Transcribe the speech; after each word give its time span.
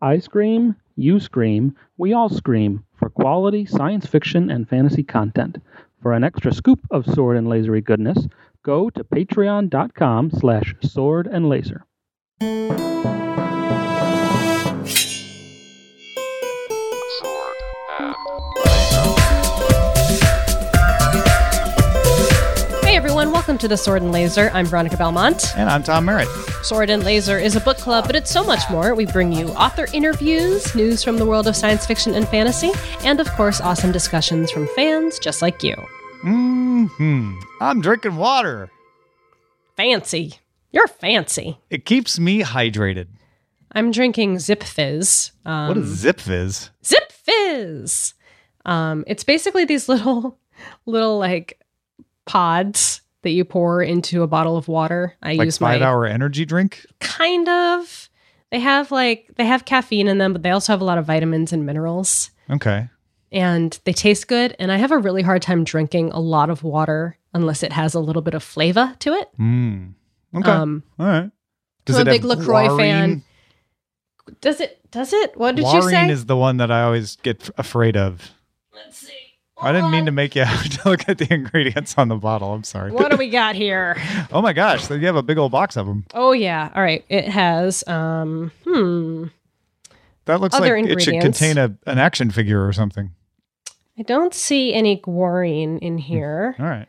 I 0.00 0.18
scream, 0.18 0.76
you 0.94 1.20
scream, 1.20 1.74
we 1.96 2.12
all 2.12 2.28
scream 2.28 2.84
for 2.98 3.08
quality 3.08 3.64
science 3.64 4.06
fiction 4.06 4.50
and 4.50 4.68
fantasy 4.68 5.02
content. 5.02 5.58
For 6.02 6.12
an 6.12 6.22
extra 6.22 6.52
scoop 6.52 6.80
of 6.90 7.06
sword 7.06 7.36
and 7.36 7.46
lasery 7.46 7.82
goodness, 7.82 8.28
go 8.62 8.90
to 8.90 9.04
patreon.com 9.04 10.30
slash 10.32 10.74
sword 10.82 11.26
and 11.26 11.48
laser. 11.48 11.86
Hey 22.96 23.00
everyone, 23.00 23.30
welcome 23.30 23.58
to 23.58 23.68
the 23.68 23.76
Sword 23.76 24.00
and 24.00 24.10
Laser. 24.10 24.50
I'm 24.54 24.64
Veronica 24.64 24.96
Belmont. 24.96 25.54
And 25.54 25.68
I'm 25.68 25.82
Tom 25.82 26.06
Merritt. 26.06 26.28
Sword 26.62 26.88
and 26.88 27.04
Laser 27.04 27.38
is 27.38 27.54
a 27.54 27.60
book 27.60 27.76
club, 27.76 28.06
but 28.06 28.16
it's 28.16 28.30
so 28.30 28.42
much 28.42 28.70
more. 28.70 28.94
We 28.94 29.04
bring 29.04 29.34
you 29.34 29.48
author 29.50 29.86
interviews, 29.92 30.74
news 30.74 31.04
from 31.04 31.18
the 31.18 31.26
world 31.26 31.46
of 31.46 31.54
science 31.54 31.84
fiction 31.84 32.14
and 32.14 32.26
fantasy, 32.26 32.70
and 33.04 33.20
of 33.20 33.30
course, 33.32 33.60
awesome 33.60 33.92
discussions 33.92 34.50
from 34.50 34.66
fans 34.68 35.18
just 35.18 35.42
like 35.42 35.62
you. 35.62 35.74
Mm 36.24 36.88
hmm 36.92 37.38
I'm 37.60 37.82
drinking 37.82 38.16
water. 38.16 38.70
Fancy. 39.76 40.38
You're 40.72 40.88
fancy. 40.88 41.58
It 41.68 41.84
keeps 41.84 42.18
me 42.18 42.44
hydrated. 42.44 43.08
I'm 43.72 43.90
drinking 43.90 44.38
Zip 44.38 44.62
Fizz. 44.62 45.32
Um, 45.44 45.68
What 45.68 45.76
is 45.76 45.88
Zip 45.88 46.18
Fizz? 46.18 46.70
Zip 46.82 47.12
Fizz. 47.12 48.14
Um, 48.64 49.04
it's 49.06 49.22
basically 49.22 49.66
these 49.66 49.86
little, 49.86 50.38
little 50.86 51.18
like 51.18 51.60
pods 52.26 53.00
that 53.22 53.30
you 53.30 53.44
pour 53.44 53.82
into 53.82 54.22
a 54.22 54.26
bottle 54.26 54.56
of 54.56 54.68
water. 54.68 55.14
I 55.22 55.34
Like 55.34 55.46
use 55.46 55.58
five 55.58 55.80
my 55.80 55.86
hour 55.86 56.06
energy 56.06 56.44
drink? 56.44 56.84
kind 57.00 57.48
of. 57.48 58.10
They 58.50 58.60
have 58.60 58.92
like 58.92 59.30
they 59.36 59.44
have 59.46 59.64
caffeine 59.64 60.06
in 60.06 60.18
them, 60.18 60.32
but 60.32 60.42
they 60.42 60.50
also 60.50 60.72
have 60.72 60.80
a 60.80 60.84
lot 60.84 60.98
of 60.98 61.04
vitamins 61.06 61.52
and 61.52 61.66
minerals, 61.66 62.30
Okay. 62.48 62.88
and 63.32 63.76
they 63.84 63.92
taste 63.92 64.28
good. 64.28 64.54
And 64.60 64.70
I 64.70 64.76
have 64.76 64.92
a 64.92 64.98
really 64.98 65.22
hard 65.22 65.42
time 65.42 65.64
drinking 65.64 66.12
a 66.12 66.20
lot 66.20 66.48
of 66.50 66.62
water 66.62 67.18
unless 67.34 67.62
it 67.64 67.72
has 67.72 67.94
a 67.94 68.00
little 68.00 68.22
bit 68.22 68.34
of 68.34 68.42
flavor 68.44 68.94
to 69.00 69.12
it. 69.14 69.28
Mm. 69.38 69.94
Okay. 70.36 70.48
Um, 70.50 70.84
All 70.98 71.06
right. 71.06 71.30
I'm 71.88 71.94
a 72.00 72.04
big 72.04 72.24
LaCroix 72.24 72.76
fan. 72.76 73.24
Does 74.40 74.60
it? 74.60 74.80
Does 74.90 75.12
it? 75.12 75.36
What 75.36 75.56
did 75.56 75.66
you 75.66 75.82
say? 75.82 76.08
is 76.08 76.26
the 76.26 76.36
one 76.36 76.56
that 76.58 76.70
I 76.70 76.82
always 76.82 77.16
get 77.16 77.50
afraid 77.58 77.96
of. 77.96 78.30
Let's 78.74 78.98
see. 78.98 79.12
I 79.58 79.72
didn't 79.72 79.90
mean 79.90 80.04
to 80.06 80.12
make 80.12 80.34
you 80.36 80.44
have 80.46 80.68
to 80.68 80.88
look 80.88 81.08
at 81.08 81.18
the 81.18 81.32
ingredients 81.32 81.96
on 81.96 82.08
the 82.08 82.16
bottle. 82.16 82.52
I'm 82.52 82.64
sorry. 82.64 82.92
What 82.92 83.10
do 83.10 83.16
we 83.16 83.30
got 83.42 83.54
here? 83.56 83.96
oh 84.32 84.42
my 84.42 84.52
gosh. 84.52 84.90
You 84.90 84.98
have 85.06 85.16
a 85.16 85.22
big 85.22 85.38
old 85.38 85.52
box 85.52 85.76
of 85.76 85.86
them. 85.86 86.04
Oh 86.14 86.32
yeah. 86.32 86.70
All 86.74 86.82
right. 86.82 87.04
It 87.08 87.28
has 87.28 87.86
um 87.86 88.52
hmm. 88.64 89.26
That 90.26 90.40
looks 90.40 90.56
Other 90.56 90.80
like 90.80 90.90
it 90.90 91.00
should 91.00 91.20
contain 91.20 91.56
a, 91.56 91.76
an 91.86 91.98
action 91.98 92.30
figure 92.30 92.66
or 92.66 92.72
something. 92.72 93.12
I 93.98 94.02
don't 94.02 94.34
see 94.34 94.74
any 94.74 95.00
guarine 95.00 95.78
in 95.78 95.98
here. 95.98 96.56
All 96.58 96.66
right. 96.66 96.88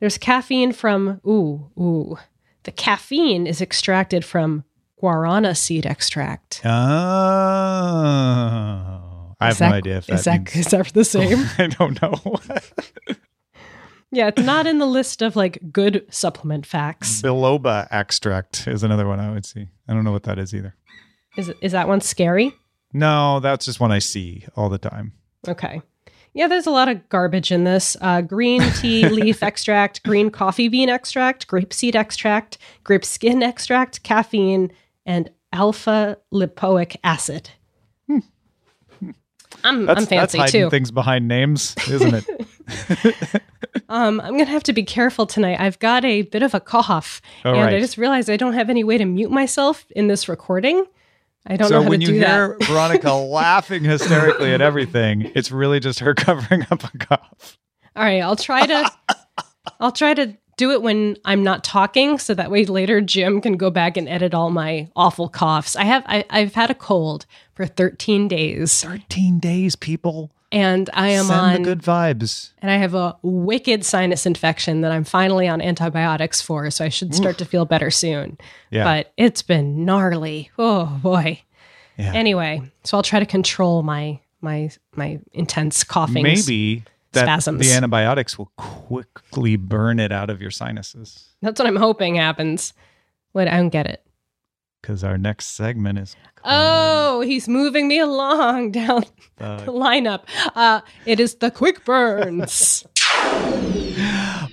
There's 0.00 0.18
caffeine 0.18 0.72
from 0.72 1.20
ooh 1.26 1.70
ooh. 1.78 2.16
The 2.62 2.72
caffeine 2.72 3.46
is 3.46 3.60
extracted 3.60 4.24
from 4.24 4.64
guarana 5.02 5.54
seed 5.56 5.84
extract. 5.84 6.62
Oh. 6.64 6.72
I 9.40 9.46
have 9.46 9.54
Is 9.56 9.60
no 9.60 9.66
idea 9.66 9.96
if 9.98 10.06
that 10.06 10.14
is 10.14 10.24
that 10.24 10.38
means- 10.38 10.56
is 10.56 10.66
that 10.72 10.86
the 10.94 11.04
same? 11.04 11.46
I 11.58 11.66
don't 11.66 12.00
know. 12.00 12.36
yeah, 14.10 14.28
it's 14.28 14.42
not 14.42 14.66
in 14.66 14.78
the 14.78 14.86
list 14.86 15.20
of 15.22 15.36
like 15.36 15.58
good 15.72 16.06
supplement 16.10 16.64
facts. 16.66 17.20
Biloba 17.22 17.86
extract 17.90 18.66
is 18.66 18.82
another 18.82 19.06
one 19.06 19.20
I 19.20 19.32
would 19.32 19.44
see. 19.44 19.68
I 19.88 19.92
don't 19.94 20.04
know 20.04 20.12
what 20.12 20.22
that 20.24 20.38
is 20.38 20.54
either. 20.54 20.74
Is 21.36 21.52
is 21.60 21.72
that 21.72 21.88
one 21.88 22.00
scary? 22.00 22.52
No, 22.92 23.40
that's 23.40 23.66
just 23.66 23.80
one 23.80 23.92
I 23.92 23.98
see 23.98 24.46
all 24.56 24.68
the 24.68 24.78
time. 24.78 25.12
Okay. 25.46 25.82
Yeah, 26.32 26.48
there's 26.48 26.66
a 26.66 26.70
lot 26.70 26.88
of 26.88 27.08
garbage 27.08 27.50
in 27.50 27.64
this. 27.64 27.96
Uh, 28.00 28.20
green 28.20 28.60
tea 28.72 29.08
leaf 29.08 29.42
extract, 29.42 30.02
green 30.02 30.30
coffee 30.30 30.68
bean 30.68 30.88
extract, 30.90 31.46
grapeseed 31.48 31.94
extract, 31.94 32.58
grape 32.84 33.04
skin 33.04 33.42
extract, 33.42 34.02
caffeine, 34.02 34.70
and 35.06 35.30
alpha 35.52 36.18
lipoic 36.32 36.96
acid. 37.02 37.50
I'm. 39.64 39.86
That's, 39.86 40.00
I'm 40.00 40.06
fancy 40.06 40.38
hiding 40.38 40.52
too. 40.62 40.70
things 40.70 40.90
behind 40.90 41.28
names, 41.28 41.74
isn't 41.90 42.14
it? 42.14 43.42
Um, 43.88 44.20
I'm 44.20 44.32
gonna 44.32 44.46
have 44.46 44.64
to 44.64 44.72
be 44.72 44.82
careful 44.82 45.26
tonight. 45.26 45.60
I've 45.60 45.78
got 45.78 46.04
a 46.04 46.22
bit 46.22 46.42
of 46.42 46.54
a 46.54 46.60
cough, 46.60 47.20
Oh, 47.44 47.54
and 47.54 47.60
I 47.74 47.78
just 47.78 47.96
realized 47.96 48.28
I 48.28 48.36
don't 48.36 48.54
have 48.54 48.68
any 48.68 48.82
way 48.82 48.98
to 48.98 49.04
mute 49.04 49.30
myself 49.30 49.86
in 49.94 50.08
this 50.08 50.28
recording. 50.28 50.84
I 51.46 51.56
don't 51.56 51.70
know 51.70 51.78
so 51.78 51.82
how 51.84 51.88
when 51.90 52.00
to 52.00 52.06
you 52.06 52.12
do 52.12 52.18
hear 52.18 52.56
that. 52.58 52.66
Veronica 52.68 53.12
laughing 53.12 53.84
hysterically 53.84 54.52
at 54.52 54.60
everything, 54.60 55.30
it's 55.36 55.52
really 55.52 55.78
just 55.78 56.00
her 56.00 56.14
covering 56.14 56.66
up 56.70 56.82
a 56.82 56.98
cough. 56.98 57.58
All 57.94 58.02
right, 58.02 58.20
I'll 58.22 58.34
try 58.34 58.66
to. 58.66 58.90
I'll 59.78 59.92
try 59.92 60.14
to 60.14 60.36
do 60.56 60.70
it 60.72 60.82
when 60.82 61.16
I'm 61.24 61.42
not 61.42 61.64
talking, 61.64 62.18
so 62.18 62.34
that 62.34 62.50
way 62.50 62.64
later 62.64 63.00
Jim 63.00 63.40
can 63.40 63.56
go 63.56 63.70
back 63.70 63.96
and 63.96 64.08
edit 64.08 64.34
all 64.34 64.50
my 64.50 64.88
awful 64.96 65.28
coughs. 65.28 65.76
I 65.76 65.84
have 65.84 66.02
I, 66.06 66.24
I've 66.30 66.54
had 66.54 66.70
a 66.70 66.74
cold 66.74 67.26
for 67.54 67.66
13 67.66 68.28
days, 68.28 68.82
13 68.82 69.38
days, 69.38 69.76
people. 69.76 70.30
and 70.52 70.88
I 70.94 71.08
am 71.08 71.26
Send 71.26 71.40
on 71.40 71.52
the 71.54 71.60
good 71.68 71.82
vibes. 71.82 72.52
and 72.62 72.70
I 72.70 72.76
have 72.76 72.94
a 72.94 73.16
wicked 73.22 73.84
sinus 73.84 74.24
infection 74.26 74.80
that 74.82 74.92
I'm 74.92 75.04
finally 75.04 75.48
on 75.48 75.60
antibiotics 75.60 76.40
for, 76.40 76.70
so 76.70 76.84
I 76.84 76.88
should 76.88 77.14
start 77.14 77.38
to 77.38 77.44
feel 77.44 77.64
better 77.64 77.90
soon. 77.90 78.38
Yeah. 78.70 78.84
But 78.84 79.12
it's 79.16 79.42
been 79.42 79.84
gnarly. 79.84 80.50
Oh 80.58 80.86
boy. 81.02 81.42
Yeah. 81.98 82.12
Anyway, 82.14 82.62
so 82.84 82.96
I'll 82.96 83.02
try 83.02 83.20
to 83.20 83.26
control 83.26 83.82
my 83.82 84.20
my 84.40 84.70
my 84.94 85.18
intense 85.32 85.82
coughing. 85.84 86.22
Maybe 86.22 86.84
that 87.16 87.24
spasms. 87.42 87.66
the 87.66 87.74
antibiotics 87.74 88.38
will 88.38 88.52
quickly 88.56 89.56
burn 89.56 89.98
it 89.98 90.12
out 90.12 90.30
of 90.30 90.40
your 90.40 90.50
sinuses. 90.50 91.34
That's 91.42 91.58
what 91.58 91.66
I'm 91.66 91.76
hoping 91.76 92.14
happens. 92.14 92.72
Wait, 93.34 93.48
I 93.48 93.56
don't 93.56 93.68
get 93.70 93.86
it. 93.86 94.02
Because 94.80 95.02
our 95.02 95.18
next 95.18 95.56
segment 95.56 95.98
is 95.98 96.14
Oh, 96.44 97.20
he's 97.22 97.48
moving 97.48 97.88
me 97.88 97.98
along 97.98 98.70
down 98.70 99.04
the 99.36 99.56
the 99.66 99.72
lineup. 99.72 100.22
Uh, 100.54 100.80
it 101.04 101.18
is 101.18 101.34
the 101.36 101.50
quick 101.50 101.84
burns. 101.84 102.86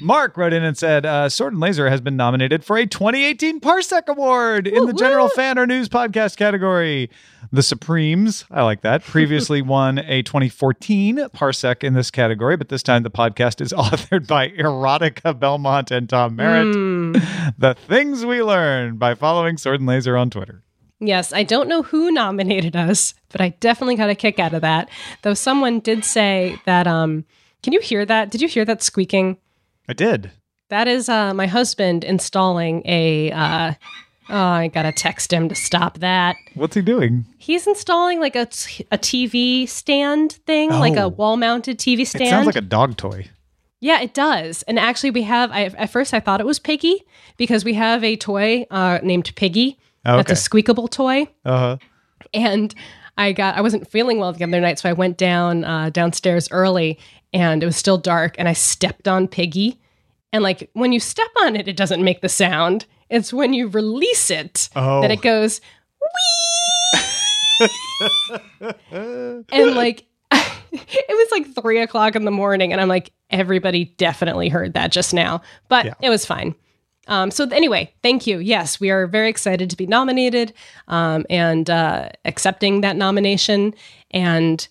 Mark 0.03 0.35
wrote 0.35 0.51
in 0.53 0.63
and 0.63 0.77
said, 0.77 1.05
uh, 1.05 1.29
Sword 1.29 1.53
and 1.53 1.61
Laser 1.61 1.89
has 1.89 2.01
been 2.01 2.17
nominated 2.17 2.63
for 2.65 2.77
a 2.77 2.85
2018 2.85 3.61
Parsec 3.61 4.07
Award 4.07 4.67
in 4.67 4.85
the 4.85 4.93
General 4.93 5.29
Fan 5.29 5.57
or 5.57 5.65
News 5.65 5.87
Podcast 5.87 6.35
category. 6.35 7.09
The 7.51 7.63
Supremes, 7.63 8.43
I 8.51 8.63
like 8.63 8.81
that, 8.81 9.03
previously 9.05 9.61
won 9.61 9.99
a 9.99 10.21
2014 10.23 11.17
Parsec 11.29 11.83
in 11.83 11.93
this 11.93 12.11
category, 12.11 12.57
but 12.57 12.69
this 12.69 12.83
time 12.83 13.03
the 13.03 13.11
podcast 13.11 13.61
is 13.61 13.71
authored 13.77 14.27
by 14.27 14.49
Erotica 14.49 15.39
Belmont 15.39 15.89
and 15.89 16.09
Tom 16.09 16.35
Merritt. 16.35 16.75
Hmm. 16.75 17.13
The 17.57 17.75
things 17.87 18.25
we 18.25 18.43
learn 18.43 18.97
by 18.97 19.15
following 19.15 19.57
Sword 19.57 19.79
and 19.79 19.87
Laser 19.87 20.17
on 20.17 20.29
Twitter. 20.29 20.63
yes, 20.99 21.31
I 21.31 21.43
don't 21.43 21.69
know 21.69 21.83
who 21.83 22.11
nominated 22.11 22.75
us, 22.75 23.13
but 23.29 23.39
I 23.39 23.49
definitely 23.59 23.95
got 23.95 24.09
a 24.09 24.15
kick 24.15 24.39
out 24.39 24.53
of 24.53 24.61
that. 24.61 24.89
Though 25.21 25.33
someone 25.33 25.79
did 25.79 26.03
say 26.03 26.59
that. 26.65 26.87
Um, 26.87 27.25
can 27.61 27.71
you 27.71 27.79
hear 27.79 28.05
that? 28.05 28.29
Did 28.29 28.41
you 28.41 28.49
hear 28.49 28.65
that 28.65 28.83
squeaking? 28.83 29.37
I 29.87 29.93
did. 29.93 30.31
That 30.69 30.87
is 30.87 31.09
uh, 31.09 31.33
my 31.33 31.47
husband 31.47 32.03
installing 32.03 32.81
a. 32.85 33.31
Uh, 33.31 33.73
oh, 34.29 34.35
I 34.35 34.67
gotta 34.69 34.91
text 34.91 35.31
him 35.31 35.49
to 35.49 35.55
stop 35.55 35.99
that. 35.99 36.35
What's 36.55 36.75
he 36.75 36.81
doing? 36.81 37.25
He's 37.37 37.67
installing 37.67 38.19
like 38.19 38.35
a, 38.35 38.45
t- 38.47 38.85
a 38.91 38.97
TV 38.97 39.67
stand 39.67 40.33
thing, 40.47 40.69
like 40.69 40.97
Oh. 40.97 41.05
a 41.05 41.07
wall 41.09 41.37
mounted 41.37 41.77
TV 41.77 42.07
stand. 42.07 42.23
It 42.23 42.29
sounds 42.29 42.45
like 42.45 42.55
a 42.55 42.61
dog 42.61 42.97
toy. 42.97 43.27
Yeah, 43.81 44.01
it 44.01 44.13
does. 44.13 44.63
And 44.63 44.79
actually, 44.79 45.11
we 45.11 45.23
have. 45.23 45.51
I, 45.51 45.65
at 45.65 45.89
first, 45.89 46.13
I 46.13 46.19
thought 46.21 46.39
it 46.39 46.45
was 46.45 46.57
Piggy 46.57 47.03
because 47.37 47.65
we 47.65 47.73
have 47.73 48.03
a 48.03 48.15
toy 48.15 48.65
uh, 48.71 48.99
named 49.03 49.33
Piggy. 49.35 49.77
Oh, 50.05 50.17
That's 50.17 50.31
a 50.31 50.35
squeakable 50.37 50.87
toy. 50.87 51.27
Uh 51.45 51.57
huh. 51.57 51.77
And 52.33 52.73
I 53.17 53.33
got. 53.33 53.57
I 53.57 53.61
wasn't 53.61 53.87
feeling 53.89 54.17
well 54.19 54.31
the 54.33 54.43
other 54.45 54.61
night, 54.61 54.79
so 54.79 54.89
I 54.89 54.93
went 54.93 55.17
down 55.17 55.65
uh, 55.65 55.89
downstairs 55.89 56.47
early, 56.51 56.97
and 57.33 57.61
it 57.61 57.65
was 57.65 57.75
still 57.75 57.97
dark, 57.97 58.35
and 58.39 58.47
I 58.47 58.53
stepped 58.53 59.07
on 59.07 59.27
Piggy. 59.27 59.79
And 60.33 60.43
like 60.43 60.69
when 60.73 60.91
you 60.91 60.99
step 60.99 61.29
on 61.43 61.55
it, 61.55 61.67
it 61.67 61.77
doesn't 61.77 62.03
make 62.03 62.21
the 62.21 62.27
sound. 62.29 62.85
It's 63.09 63.31
when 63.31 63.53
you 63.53 63.67
release 63.67 64.29
it 64.31 64.67
Oh. 64.75 65.01
that 65.01 65.11
it 65.11 65.21
goes 65.21 65.61
wee. 66.01 67.69
and 69.51 69.75
like 69.75 70.05
it 70.31 71.07
was 71.09 71.27
like 71.31 71.53
three 71.61 71.79
o'clock 71.79 72.15
in 72.15 72.25
the 72.25 72.31
morning, 72.31 72.71
and 72.71 72.81
I'm 72.81 72.87
like, 72.87 73.11
everybody 73.29 73.85
definitely 73.97 74.49
heard 74.49 74.73
that 74.73 74.91
just 74.91 75.13
now, 75.13 75.41
but 75.69 75.85
Yeah. 75.85 75.93
it 76.01 76.09
was 76.09 76.25
fine. 76.25 76.55
Um, 77.07 77.29
so 77.31 77.47
anyway, 77.49 77.93
thank 78.01 78.25
you. 78.25 78.39
Yes, 78.39 78.79
we 78.79 78.89
are 78.89 79.05
very 79.07 79.29
excited 79.29 79.69
to 79.69 79.75
be 79.77 79.85
nominated 79.85 80.53
um, 80.87 81.25
and 81.29 81.69
uh, 81.69 82.09
accepting 82.25 82.81
that 82.81 82.95
nomination, 82.95 83.75
and 84.11 84.67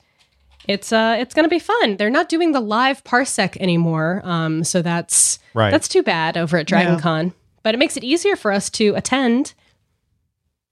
it's 0.69 0.93
uh, 0.93 1.17
it's 1.19 1.35
going 1.35 1.45
to 1.45 1.51
be 1.51 1.59
fun. 1.59 1.97
They're 1.97 2.11
not 2.11 2.29
doing 2.29 2.53
the 2.53 2.61
live 2.61 3.03
parsec 3.05 3.57
anymore, 3.59 4.21
um, 4.25 4.65
so 4.65 4.83
that's 4.83 5.39
Right. 5.55 5.71
that's 5.71 5.89
too 5.89 6.03
bad 6.03 6.37
over 6.37 6.57
at 6.57 6.67
Dragon 6.67 6.99
Con. 6.99 7.33
But 7.63 7.75
it 7.75 7.79
makes 7.79 7.97
it 7.97 8.05
easier 8.05 8.37
for 8.37 8.51
us 8.53 8.69
to 8.71 8.95
attend. 8.95 9.55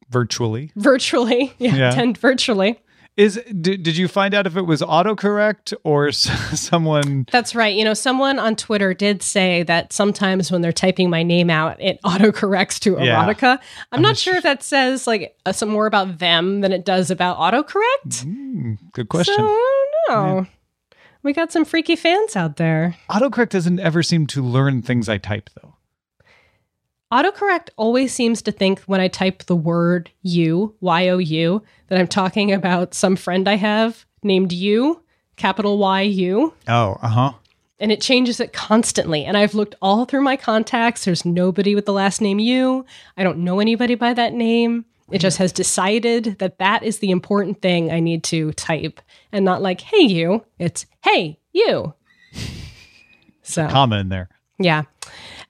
virtually. 0.09 0.73
virtually. 0.77 1.55
Yeah, 1.59 1.75
Yeah. 1.77 1.91
attend 1.93 2.19
virtually. 2.19 2.81
Is 3.17 3.41
did, 3.61 3.83
did 3.83 3.97
you 3.97 4.09
find 4.09 4.35
out 4.35 4.47
if 4.47 4.57
it 4.57 4.63
was 4.63 4.81
autocorrect 4.83 5.75
or 5.85 6.09
s- 6.09 6.31
someone? 6.61 7.27
That's 7.31 7.55
right. 7.55 7.75
You 7.77 7.85
know, 7.85 7.93
someone 7.93 8.39
on 8.39 8.57
Twitter 8.57 8.95
did 8.95 9.23
say 9.23 9.63
that 9.65 9.93
sometimes 9.93 10.51
when 10.51 10.63
they're 10.63 10.73
typing 10.73 11.11
my 11.11 11.23
name 11.23 11.51
out, 11.51 11.77
it 11.81 12.01
autocorrects 12.05 12.79
to 12.81 12.97
Yeah. 13.05 13.23
erotica. 13.27 13.59
I'm 13.93 14.01
not 14.01 14.17
sure 14.17 14.37
if 14.37 14.43
that 14.45 14.63
says 14.63 15.07
like 15.07 15.37
uh, 15.45 15.53
some 15.53 15.69
more 15.69 15.87
about 15.87 16.19
them 16.19 16.61
than 16.63 16.73
it 16.73 16.85
does 16.85 17.11
about 17.11 17.37
autocorrect. 17.39 18.23
Hmm, 18.23 18.75
good 18.93 19.09
question. 19.09 19.35
So 19.37 19.61
I 20.09 20.13
don't. 20.13 20.49
We 21.23 21.33
got 21.35 21.53
some 21.53 21.65
freaky 21.67 21.97
fans 21.97 22.35
out 22.35 22.57
there. 22.57 22.97
Autocorrect 23.11 23.51
doesn't 23.51 23.79
ever 23.81 24.03
seem 24.03 24.27
to 24.29 24.43
learn 24.43 24.81
things 24.83 25.09
I 25.09 25.19
type 25.19 25.51
though. 25.61 25.75
Autocorrect 27.13 27.71
always 27.77 28.13
seems 28.15 28.41
to 28.43 28.53
think 28.53 28.81
when 28.83 29.01
I 29.01 29.09
type 29.09 29.45
the 29.45 29.57
word 29.57 30.11
you, 30.23 30.75
Y 30.81 31.09
O 31.09 31.19
U, 31.19 31.63
that 31.89 31.99
I'm 31.99 32.07
talking 32.07 32.53
about 32.53 32.95
some 32.95 33.17
friend 33.17 33.49
I 33.49 33.57
have 33.57 34.07
named 34.23 34.53
you, 34.53 35.03
capital 35.37 35.77
Y 35.79 36.03
U. 36.03 36.55
Oh, 36.69 36.97
uh 37.03 37.09
huh. 37.09 37.33
and 37.81 37.91
it 37.91 38.01
changes 38.01 38.39
it 38.39 38.53
constantly. 38.53 39.25
And 39.25 39.37
I've 39.37 39.55
looked 39.55 39.75
all 39.83 40.05
through 40.05 40.23
my 40.23 40.37
contacts. 40.37 41.05
There's 41.05 41.25
nobody 41.25 41.75
with 41.75 41.87
the 41.87 41.93
last 41.93 42.21
name 42.21 42.39
you. 42.39 42.85
I 43.17 43.25
don't 43.25 43.39
know 43.39 43.59
anybody 43.59 43.97
by 43.97 44.15
that 44.15 44.33
name. 44.33 44.85
It 45.11 45.19
just 45.19 45.39
has 45.39 45.53
decided 45.53 46.39
that 46.39 46.59
that 46.59 46.83
is 46.83 46.99
the 46.99 47.11
important 47.11 47.61
thing 47.61 47.91
I 47.91 48.01
need 48.01 48.23
to 48.25 48.53
type 48.53 49.01
and 49.33 49.45
not 49.45 49.61
like, 49.63 49.81
hey, 49.81 50.03
you. 50.03 50.45
It's, 50.59 50.87
hey, 51.03 51.39
you. 51.53 51.95
So, 53.43 53.67
Comma 53.67 53.97
in 53.97 54.11
there. 54.11 54.29
Yeah. 54.61 54.85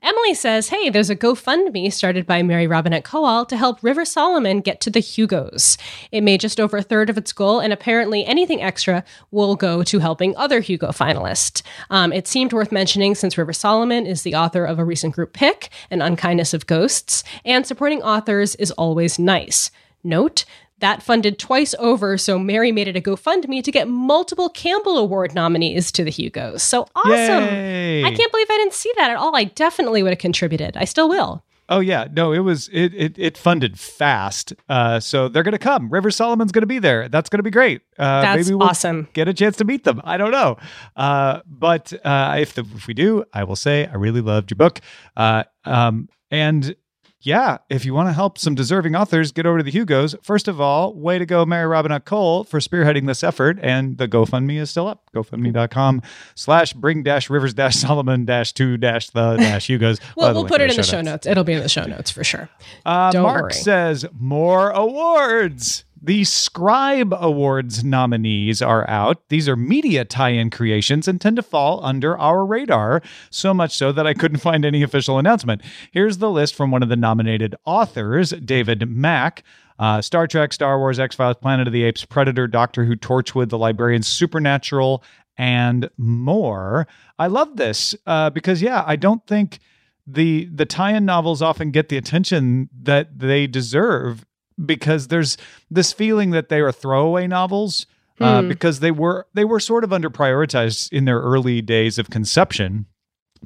Emily 0.02 0.32
says, 0.32 0.70
Hey, 0.70 0.88
there's 0.88 1.10
a 1.10 1.16
GoFundMe 1.16 1.92
started 1.92 2.24
by 2.26 2.42
Mary 2.42 2.66
Robinette 2.66 3.04
Kowal 3.04 3.46
to 3.48 3.56
help 3.56 3.82
River 3.82 4.06
Solomon 4.06 4.60
get 4.60 4.80
to 4.80 4.90
the 4.90 5.00
Hugos. 5.00 5.76
It 6.10 6.22
made 6.22 6.40
just 6.40 6.58
over 6.58 6.78
a 6.78 6.82
third 6.82 7.10
of 7.10 7.18
its 7.18 7.34
goal, 7.34 7.60
and 7.60 7.70
apparently 7.70 8.24
anything 8.24 8.62
extra 8.62 9.04
will 9.30 9.56
go 9.56 9.82
to 9.82 9.98
helping 9.98 10.34
other 10.36 10.60
Hugo 10.60 10.88
finalists. 10.88 11.60
Um, 11.90 12.14
it 12.14 12.26
seemed 12.26 12.54
worth 12.54 12.72
mentioning 12.72 13.14
since 13.14 13.36
River 13.36 13.52
Solomon 13.52 14.06
is 14.06 14.22
the 14.22 14.34
author 14.34 14.64
of 14.64 14.78
a 14.78 14.84
recent 14.84 15.14
group 15.14 15.34
pick, 15.34 15.68
An 15.90 16.00
Unkindness 16.00 16.54
of 16.54 16.66
Ghosts, 16.66 17.22
and 17.44 17.66
supporting 17.66 18.02
authors 18.02 18.54
is 18.54 18.70
always 18.72 19.18
nice. 19.18 19.70
Note, 20.02 20.46
that 20.80 21.02
funded 21.02 21.38
twice 21.38 21.74
over, 21.78 22.18
so 22.18 22.38
Mary 22.38 22.72
made 22.72 22.88
it 22.88 22.96
a 22.96 23.00
GoFundMe 23.00 23.62
to 23.62 23.72
get 23.72 23.88
multiple 23.88 24.48
Campbell 24.48 24.98
Award 24.98 25.34
nominees 25.34 25.92
to 25.92 26.04
the 26.04 26.10
Hugos. 26.10 26.62
So 26.62 26.86
awesome! 26.94 27.44
Yay. 27.44 28.04
I 28.04 28.14
can't 28.14 28.32
believe 28.32 28.46
I 28.50 28.56
didn't 28.58 28.74
see 28.74 28.92
that 28.96 29.10
at 29.10 29.16
all. 29.16 29.34
I 29.36 29.44
definitely 29.44 30.02
would 30.02 30.10
have 30.10 30.18
contributed. 30.18 30.76
I 30.76 30.84
still 30.84 31.08
will. 31.08 31.44
Oh 31.70 31.78
yeah, 31.78 32.08
no, 32.10 32.32
it 32.32 32.40
was 32.40 32.68
it 32.72 32.92
it, 32.94 33.16
it 33.16 33.38
funded 33.38 33.78
fast. 33.78 34.52
Uh, 34.68 34.98
so 34.98 35.28
they're 35.28 35.44
gonna 35.44 35.56
come. 35.56 35.88
River 35.88 36.10
Solomon's 36.10 36.50
gonna 36.50 36.66
be 36.66 36.80
there. 36.80 37.08
That's 37.08 37.30
gonna 37.30 37.44
be 37.44 37.50
great. 37.50 37.82
Uh, 37.96 38.22
That's 38.22 38.48
maybe 38.48 38.56
we'll 38.56 38.68
awesome. 38.68 39.08
Get 39.12 39.28
a 39.28 39.34
chance 39.34 39.56
to 39.58 39.64
meet 39.64 39.84
them. 39.84 40.00
I 40.02 40.16
don't 40.16 40.32
know, 40.32 40.56
uh, 40.96 41.40
but 41.46 41.92
uh, 42.04 42.38
if 42.40 42.54
the, 42.54 42.66
if 42.74 42.88
we 42.88 42.94
do, 42.94 43.24
I 43.32 43.44
will 43.44 43.54
say 43.54 43.86
I 43.86 43.94
really 43.94 44.20
loved 44.20 44.50
your 44.50 44.56
book. 44.56 44.80
Uh, 45.16 45.44
um, 45.64 46.08
and 46.32 46.74
yeah, 47.22 47.58
if 47.68 47.84
you 47.84 47.92
want 47.92 48.08
to 48.08 48.12
help 48.14 48.38
some 48.38 48.54
deserving 48.54 48.96
authors 48.96 49.30
get 49.30 49.44
over 49.44 49.58
to 49.58 49.62
the 49.64 49.70
Hugos, 49.70 50.14
first 50.22 50.48
of 50.48 50.60
all, 50.60 50.94
way 50.94 51.18
to 51.18 51.26
go, 51.26 51.44
Mary 51.44 51.66
Robinette 51.66 52.06
Kowal, 52.06 52.46
for 52.46 52.60
spearheading 52.60 53.06
this 53.06 53.22
effort. 53.22 53.58
And 53.60 53.98
the 53.98 54.08
GoFundMe 54.08 54.58
is 54.58 54.70
still 54.70 54.88
up. 54.88 55.10
GoFundMe.com 55.14 56.00
slash 56.34 56.72
bring 56.72 57.02
dash 57.02 57.28
rivers 57.28 57.52
dash 57.52 57.76
Solomon 57.80 58.24
dash 58.24 58.52
two 58.54 58.78
dash 58.78 59.10
the 59.10 59.36
dash 59.36 59.66
Hugos. 59.68 60.00
We'll, 60.16 60.34
we'll 60.34 60.44
put 60.46 60.60
it 60.60 60.70
in 60.70 60.76
the 60.76 60.82
show 60.82 61.00
notes. 61.00 61.26
It'll 61.26 61.44
be 61.44 61.52
in 61.52 61.62
the 61.62 61.68
show 61.68 61.84
notes 61.84 62.10
for 62.10 62.24
sure. 62.24 62.48
Uh, 62.84 63.10
Mark 63.14 63.42
worry. 63.42 63.52
says 63.52 64.04
more 64.12 64.70
awards. 64.70 65.84
The 66.02 66.24
Scribe 66.24 67.12
Awards 67.12 67.84
nominees 67.84 68.62
are 68.62 68.88
out. 68.88 69.28
These 69.28 69.50
are 69.50 69.56
media 69.56 70.06
tie 70.06 70.30
in 70.30 70.48
creations 70.48 71.06
and 71.06 71.20
tend 71.20 71.36
to 71.36 71.42
fall 71.42 71.84
under 71.84 72.16
our 72.18 72.46
radar, 72.46 73.02
so 73.28 73.52
much 73.52 73.76
so 73.76 73.92
that 73.92 74.06
I 74.06 74.14
couldn't 74.14 74.38
find 74.40 74.64
any 74.64 74.82
official 74.82 75.18
announcement. 75.18 75.60
Here's 75.92 76.16
the 76.16 76.30
list 76.30 76.54
from 76.54 76.70
one 76.70 76.82
of 76.82 76.88
the 76.88 76.96
nominated 76.96 77.54
authors, 77.66 78.30
David 78.30 78.88
Mack. 78.88 79.42
Uh, 79.78 80.02
Star 80.02 80.26
Trek, 80.26 80.52
Star 80.52 80.78
Wars, 80.78 80.98
X 80.98 81.16
Files, 81.16 81.38
Planet 81.40 81.66
of 81.66 81.72
the 81.72 81.84
Apes, 81.84 82.04
Predator, 82.04 82.46
Doctor 82.46 82.84
Who, 82.84 82.96
Torchwood, 82.96 83.48
The 83.48 83.56
Librarian, 83.56 84.02
Supernatural, 84.02 85.02
and 85.38 85.88
more. 85.96 86.86
I 87.18 87.28
love 87.28 87.56
this 87.56 87.94
uh, 88.06 88.28
because, 88.28 88.60
yeah, 88.60 88.84
I 88.86 88.96
don't 88.96 89.26
think 89.26 89.58
the 90.06 90.46
the 90.52 90.66
tie-in 90.66 91.04
novels 91.04 91.40
often 91.40 91.70
get 91.70 91.88
the 91.88 91.96
attention 91.96 92.68
that 92.82 93.18
they 93.18 93.46
deserve 93.46 94.26
because 94.64 95.08
there's 95.08 95.36
this 95.70 95.92
feeling 95.92 96.30
that 96.30 96.48
they 96.48 96.60
are 96.60 96.72
throwaway 96.72 97.26
novels 97.26 97.86
uh, 98.20 98.42
because 98.42 98.80
they 98.80 98.90
were 98.90 99.26
they 99.32 99.44
were 99.44 99.58
sort 99.58 99.82
of 99.82 99.92
under 99.92 100.10
prioritized 100.10 100.92
in 100.92 101.06
their 101.06 101.20
early 101.20 101.62
days 101.62 101.98
of 101.98 102.10
conception 102.10 102.84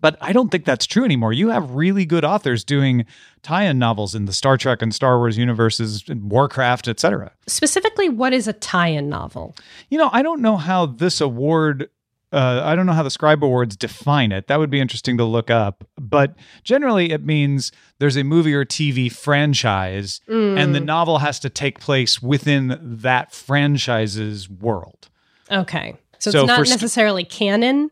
but 0.00 0.16
I 0.20 0.32
don't 0.32 0.50
think 0.50 0.64
that's 0.64 0.86
true 0.86 1.04
anymore. 1.04 1.32
You 1.32 1.50
have 1.50 1.70
really 1.70 2.04
good 2.04 2.24
authors 2.24 2.64
doing 2.64 3.06
tie-in 3.42 3.78
novels 3.78 4.14
in 4.14 4.24
the 4.24 4.32
Star 4.32 4.56
Trek 4.56 4.82
and 4.82 4.94
Star 4.94 5.18
Wars 5.18 5.38
universes, 5.38 6.04
and 6.08 6.30
Warcraft, 6.30 6.88
etc. 6.88 7.32
Specifically, 7.46 8.08
what 8.08 8.32
is 8.32 8.48
a 8.48 8.52
tie 8.52 8.88
in 8.88 9.08
novel? 9.08 9.54
You 9.90 9.98
know, 9.98 10.10
I 10.12 10.22
don't 10.22 10.42
know 10.42 10.56
how 10.56 10.86
this 10.86 11.20
award. 11.20 11.88
Uh, 12.34 12.62
I 12.64 12.74
don't 12.74 12.84
know 12.86 12.92
how 12.92 13.04
the 13.04 13.10
Scribe 13.10 13.44
Awards 13.44 13.76
define 13.76 14.32
it. 14.32 14.48
That 14.48 14.58
would 14.58 14.70
be 14.70 14.80
interesting 14.80 15.16
to 15.18 15.24
look 15.24 15.50
up. 15.50 15.84
But 15.96 16.34
generally, 16.64 17.12
it 17.12 17.24
means 17.24 17.70
there's 18.00 18.16
a 18.16 18.24
movie 18.24 18.52
or 18.52 18.64
TV 18.64 19.10
franchise, 19.10 20.20
and 20.26 20.74
the 20.74 20.80
novel 20.80 21.18
has 21.18 21.38
to 21.40 21.48
take 21.48 21.78
place 21.78 22.20
within 22.20 22.78
that 22.82 23.32
franchise's 23.32 24.50
world. 24.50 25.08
Okay. 25.50 25.94
So, 26.18 26.30
So 26.30 26.40
it's 26.40 26.48
not 26.48 26.58
for 26.58 26.64
st- 26.64 26.80
necessarily 26.80 27.24
canon. 27.24 27.90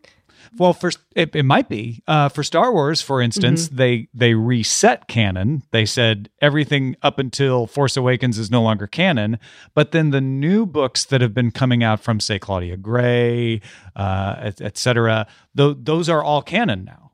Well, 0.59 0.75
for 0.75 0.91
it, 1.17 1.35
it 1.35 1.45
might 1.45 1.69
be 1.69 2.03
uh, 2.07 2.29
for 2.29 2.43
Star 2.43 2.73
Wars, 2.73 3.01
for 3.01 3.23
instance, 3.23 3.69
they 3.69 4.09
they 4.13 4.35
reset 4.35 5.09
canon. 5.09 5.63
They 5.71 5.87
said 5.87 6.29
everything 6.43 6.95
up 7.03 7.19
until 7.19 7.67
Force 7.67 7.97
Awakens 7.97 8.39
is 8.39 8.51
no 8.51 8.61
longer 8.63 8.87
canon, 8.87 9.39
but 9.75 9.93
then 9.93 10.11
the 10.11 10.21
new 10.21 10.67
books 10.67 11.07
that 11.07 11.21
have 11.23 11.33
been 11.33 11.53
coming 11.53 11.83
out 11.83 12.01
from, 12.01 12.21
say, 12.21 12.39
Claudia 12.39 12.77
Gray, 12.77 13.63
uh, 13.97 14.37
et, 14.41 14.61
et 14.61 14.77
cetera, 14.77 15.27
th- 15.57 15.77
those 15.81 16.09
are 16.11 16.23
all 16.23 16.43
canon 16.43 16.85
now. 16.85 17.13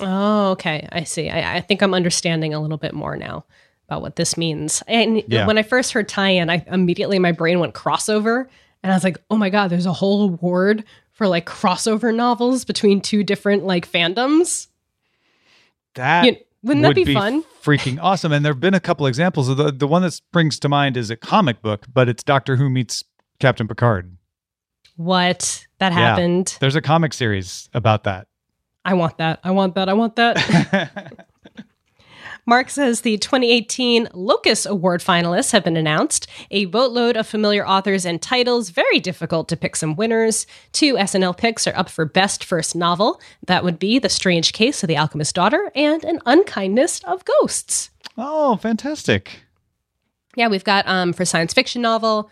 Oh, 0.00 0.50
okay. 0.50 0.86
I 0.92 1.04
see. 1.04 1.30
I, 1.30 1.56
I 1.56 1.60
think 1.60 1.82
I'm 1.82 1.94
understanding 1.94 2.52
a 2.52 2.60
little 2.60 2.78
bit 2.78 2.94
more 2.94 3.16
now 3.16 3.44
about 3.88 4.02
what 4.02 4.16
this 4.16 4.36
means. 4.36 4.82
And 4.88 5.22
Yeah. 5.28 5.46
when 5.46 5.56
I 5.56 5.62
first 5.62 5.92
heard 5.92 6.08
tie 6.08 6.30
in, 6.30 6.50
I 6.50 6.64
immediately 6.66 7.18
my 7.18 7.32
brain 7.32 7.60
went 7.60 7.74
crossover. 7.74 8.46
And 8.82 8.92
I 8.92 8.96
was 8.96 9.04
like, 9.04 9.18
oh 9.30 9.36
my 9.36 9.50
God, 9.50 9.68
there's 9.68 9.86
a 9.86 9.92
whole 9.92 10.22
award 10.24 10.84
for 11.14 11.26
like 11.26 11.46
crossover 11.46 12.14
novels 12.14 12.64
between 12.64 13.00
two 13.00 13.24
different 13.24 13.64
like 13.64 13.90
fandoms. 13.90 14.66
That 15.94 16.24
You- 16.26 16.36
wouldn't 16.62 16.82
that 16.82 16.88
would 16.96 17.06
be 17.06 17.14
fun? 17.14 17.44
Freaking 17.62 17.98
awesome! 18.02 18.32
And 18.32 18.44
there 18.44 18.52
have 18.52 18.60
been 18.60 18.74
a 18.74 18.80
couple 18.80 19.06
examples 19.06 19.48
of 19.48 19.56
the 19.56 19.70
the 19.72 19.86
one 19.86 20.02
that 20.02 20.12
springs 20.12 20.58
to 20.60 20.68
mind 20.68 20.96
is 20.96 21.10
a 21.10 21.16
comic 21.16 21.62
book, 21.62 21.86
but 21.92 22.08
it's 22.08 22.22
Doctor 22.22 22.56
Who 22.56 22.68
meets 22.70 23.04
Captain 23.38 23.66
Picard. 23.68 24.16
What? 24.96 25.66
That 25.78 25.92
Yeah. 25.92 25.98
happened. 25.98 26.56
There's 26.60 26.76
a 26.76 26.82
comic 26.82 27.12
series 27.12 27.68
about 27.74 28.04
that. 28.04 28.28
I 28.84 28.94
want 28.94 29.18
that. 29.18 29.40
I 29.44 29.50
want 29.50 29.74
that. 29.76 29.88
I 29.88 29.92
want 29.94 30.16
that. 30.16 31.26
Mark 32.46 32.68
says 32.68 33.00
the 33.00 33.16
2018 33.16 34.08
Locus 34.12 34.66
Award 34.66 35.00
finalists 35.00 35.52
have 35.52 35.64
been 35.64 35.78
announced. 35.78 36.26
A 36.50 36.66
boatload 36.66 37.16
of 37.16 37.26
familiar 37.26 37.66
authors 37.66 38.04
and 38.04 38.20
titles. 38.20 38.68
Very 38.68 39.00
difficult 39.00 39.48
to 39.48 39.56
pick 39.56 39.76
some 39.76 39.96
winners. 39.96 40.46
Two 40.72 40.94
SNL 40.94 41.36
picks 41.36 41.66
are 41.66 41.74
up 41.74 41.88
for 41.88 42.04
Best 42.04 42.44
First 42.44 42.76
Novel. 42.76 43.18
That 43.46 43.64
would 43.64 43.78
be 43.78 43.98
The 43.98 44.10
Strange 44.10 44.52
Case 44.52 44.82
of 44.82 44.88
the 44.88 44.96
Alchemist's 44.96 45.32
Daughter 45.32 45.72
and 45.74 46.04
An 46.04 46.20
Unkindness 46.26 47.02
of 47.04 47.24
Ghosts. 47.24 47.90
oh, 48.18 48.56
fantastic! 48.56 49.40
Yeah, 50.36 50.48
we've 50.48 50.64
got 50.64 50.86
um, 50.86 51.12
for 51.12 51.24
science 51.24 51.54
fiction 51.54 51.80
novel, 51.80 52.28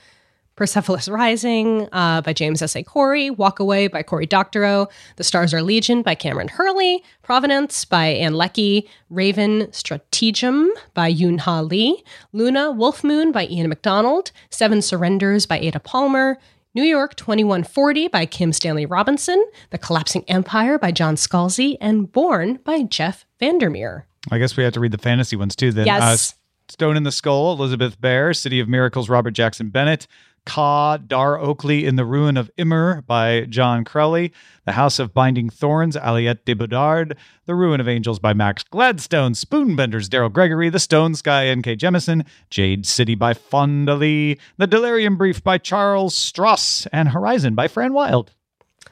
Persepolis 0.56 1.08
Rising 1.08 1.88
uh, 1.92 2.20
by 2.20 2.32
James 2.32 2.60
S.A. 2.62 2.82
Corey, 2.82 3.30
Walk 3.30 3.58
Away 3.58 3.88
by 3.88 4.02
Cory 4.02 4.26
Doctorow, 4.26 4.88
The 5.16 5.24
Stars 5.24 5.54
Are 5.54 5.62
Legion 5.62 6.02
by 6.02 6.14
Kameron 6.14 6.50
Hurley, 6.50 7.02
Provenance 7.22 7.84
by 7.84 8.06
Ann 8.06 8.34
Leckie, 8.34 8.88
Raven 9.10 9.68
Stratagem 9.72 10.68
by 10.94 11.12
Yoon 11.12 11.40
Ha 11.40 11.60
Lee, 11.60 12.04
Luna 12.32 12.70
Wolf 12.70 13.02
Moon 13.02 13.32
by 13.32 13.46
Ian 13.46 13.68
McDonald, 13.68 14.30
Seven 14.50 14.82
Surrenders 14.82 15.46
by 15.46 15.58
Ada 15.58 15.80
Palmer, 15.80 16.38
New 16.74 16.84
York 16.84 17.14
2140 17.16 18.08
by 18.08 18.24
Kim 18.26 18.52
Stanley 18.52 18.86
Robinson, 18.86 19.44
The 19.70 19.78
Collapsing 19.78 20.24
Empire 20.28 20.78
by 20.78 20.90
John 20.90 21.16
Scalzi, 21.16 21.76
and 21.80 22.10
Born 22.10 22.60
by 22.64 22.82
Jeff 22.82 23.26
Vandermeer. 23.40 24.06
I 24.30 24.38
guess 24.38 24.56
we 24.56 24.64
have 24.64 24.72
to 24.74 24.80
read 24.80 24.92
the 24.92 24.98
fantasy 24.98 25.36
ones 25.36 25.56
too. 25.56 25.72
Then, 25.72 25.86
Yes. 25.86 26.32
Uh, 26.32 26.36
Stone 26.68 26.96
in 26.96 27.02
the 27.02 27.12
Skull, 27.12 27.52
Elizabeth 27.52 28.00
Bear, 28.00 28.32
City 28.32 28.58
of 28.58 28.66
Miracles, 28.68 29.10
Robert 29.10 29.32
Jackson 29.32 29.68
Bennett, 29.68 30.06
Ka, 30.44 30.96
Dar 30.96 31.38
Oakley 31.38 31.86
in 31.86 31.96
the 31.96 32.04
Ruin 32.04 32.36
of 32.36 32.50
Ymr 32.58 33.06
by 33.06 33.42
John 33.42 33.84
Crowley, 33.84 34.32
The 34.66 34.72
House 34.72 34.98
of 34.98 35.14
Binding 35.14 35.48
Thorns, 35.50 35.96
Aliette 35.96 36.44
de 36.44 36.54
Bodard, 36.54 37.16
The 37.46 37.54
Ruin 37.54 37.80
of 37.80 37.88
Angels 37.88 38.18
by 38.18 38.32
Max 38.34 38.62
Gladstone, 38.64 39.32
Spoonbenders, 39.34 40.08
Daryl 40.08 40.32
Gregory, 40.32 40.68
The 40.68 40.78
Stone 40.80 41.14
Sky, 41.14 41.46
N.K. 41.46 41.76
Jemisin, 41.76 42.26
Jade 42.50 42.86
City 42.86 43.14
by 43.14 43.34
Fonda 43.34 43.94
Lee, 43.94 44.38
The 44.56 44.66
Delirium 44.66 45.16
Brief 45.16 45.42
by 45.44 45.58
Charles 45.58 46.14
Stross, 46.14 46.86
and 46.92 47.10
Horizon 47.10 47.54
by 47.54 47.68
Fran 47.68 47.92
Wilde. 47.92 48.32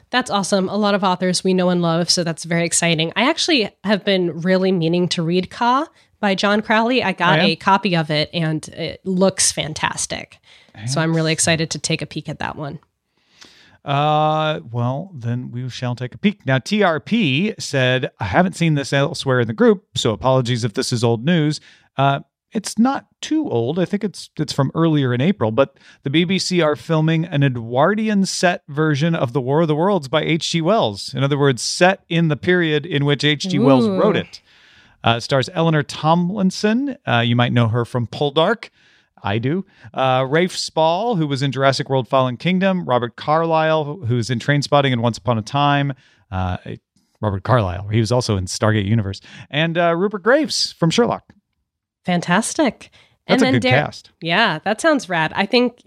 That's 0.09 0.29
awesome. 0.29 0.67
A 0.67 0.75
lot 0.75 0.93
of 0.95 1.03
authors 1.03 1.43
we 1.43 1.53
know 1.53 1.69
and 1.69 1.81
love, 1.81 2.09
so 2.09 2.23
that's 2.23 2.43
very 2.43 2.65
exciting. 2.65 3.13
I 3.15 3.29
actually 3.29 3.69
have 3.83 4.03
been 4.03 4.41
really 4.41 4.71
meaning 4.71 5.07
to 5.09 5.23
read 5.23 5.49
Ka 5.49 5.87
by 6.19 6.35
John 6.35 6.61
Crowley. 6.61 7.01
I 7.01 7.13
got 7.13 7.39
Oh, 7.39 7.43
yeah? 7.43 7.47
a 7.49 7.55
copy 7.55 7.95
of 7.95 8.11
it 8.11 8.29
and 8.33 8.67
it 8.69 8.99
looks 9.05 9.51
fantastic. 9.51 10.37
So 10.87 11.01
I'm 11.01 11.15
really 11.15 11.33
excited 11.33 11.69
to 11.71 11.79
take 11.79 12.01
a 12.01 12.05
peek 12.05 12.29
at 12.29 12.39
that 12.39 12.55
one. 12.55 12.79
Uh, 13.83 14.59
well, 14.71 15.11
then 15.15 15.51
we 15.51 15.67
shall 15.69 15.95
take 15.95 16.13
a 16.13 16.17
peek. 16.17 16.45
Now, 16.45 16.59
TRP 16.59 17.59
said, 17.59 18.11
I 18.19 18.25
haven't 18.25 18.55
seen 18.55 18.75
this 18.75 18.93
elsewhere 18.93 19.39
in 19.39 19.47
the 19.47 19.53
group, 19.53 19.97
so 19.97 20.11
apologies 20.11 20.63
if 20.63 20.73
this 20.73 20.93
is 20.93 21.03
old 21.03 21.25
news. 21.25 21.59
Uh, 21.97 22.19
it's 22.51 22.77
not 22.77 23.07
too 23.21 23.49
old. 23.49 23.79
I 23.79 23.85
think 23.85 24.03
it's 24.03 24.29
it's 24.37 24.51
from 24.53 24.71
earlier 24.75 25.13
in 25.13 25.21
April, 25.21 25.51
but 25.51 25.77
the 26.03 26.09
BBC 26.09 26.63
are 26.63 26.75
filming 26.75 27.25
an 27.25 27.43
Edwardian 27.43 28.25
set 28.25 28.63
version 28.67 29.15
of 29.15 29.33
The 29.33 29.41
War 29.41 29.61
of 29.61 29.67
the 29.67 29.75
Worlds 29.75 30.09
by 30.09 30.21
H.G. 30.21 30.61
Wells. 30.61 31.13
In 31.13 31.23
other 31.23 31.37
words, 31.37 31.61
set 31.61 32.03
in 32.09 32.27
the 32.27 32.35
period 32.35 32.85
in 32.85 33.05
which 33.05 33.23
H.G. 33.23 33.57
Wells 33.57 33.87
wrote 33.87 34.17
it. 34.17 34.41
Uh, 35.03 35.15
it 35.17 35.21
stars 35.21 35.49
Eleanor 35.53 35.81
Tomlinson. 35.81 36.97
Uh, 37.07 37.19
you 37.19 37.35
might 37.35 37.53
know 37.53 37.69
her 37.69 37.85
from 37.85 38.05
Poldark. 38.05 38.69
I 39.23 39.37
do. 39.37 39.65
Uh, 39.93 40.25
Rafe 40.29 40.55
Spall, 40.57 41.15
who 41.15 41.27
was 41.27 41.41
in 41.41 41.51
Jurassic 41.51 41.89
World 41.89 42.07
Fallen 42.07 42.37
Kingdom. 42.37 42.85
Robert 42.85 43.15
Carlyle, 43.15 43.97
who's 44.05 44.29
in 44.29 44.39
Trainspotting 44.39 44.91
and 44.91 45.01
Once 45.01 45.17
Upon 45.17 45.37
a 45.37 45.41
Time. 45.41 45.93
Uh, 46.31 46.57
Robert 47.21 47.43
Carlyle, 47.43 47.87
he 47.89 47.99
was 47.99 48.11
also 48.11 48.35
in 48.35 48.45
Stargate 48.45 48.87
Universe. 48.87 49.21
And 49.49 49.77
uh, 49.77 49.95
Rupert 49.95 50.23
Graves 50.23 50.71
from 50.71 50.89
Sherlock. 50.89 51.33
Fantastic. 52.03 52.89
That's 53.27 53.43
and 53.43 53.55
a 53.55 53.59
good 53.59 53.69
Dar- 53.69 53.85
cast. 53.85 54.11
Yeah, 54.21 54.59
that 54.63 54.81
sounds 54.81 55.07
rad. 55.07 55.31
I 55.35 55.45
think 55.45 55.83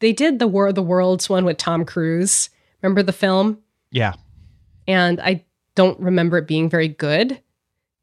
they 0.00 0.12
did 0.12 0.38
the 0.38 0.48
War 0.48 0.68
of 0.68 0.74
the 0.74 0.82
Worlds 0.82 1.28
one 1.28 1.44
with 1.44 1.58
Tom 1.58 1.84
Cruise. 1.84 2.48
Remember 2.82 3.02
the 3.02 3.12
film? 3.12 3.58
Yeah. 3.90 4.14
And 4.86 5.20
I 5.20 5.44
don't 5.74 6.00
remember 6.00 6.38
it 6.38 6.48
being 6.48 6.70
very 6.70 6.88
good. 6.88 7.40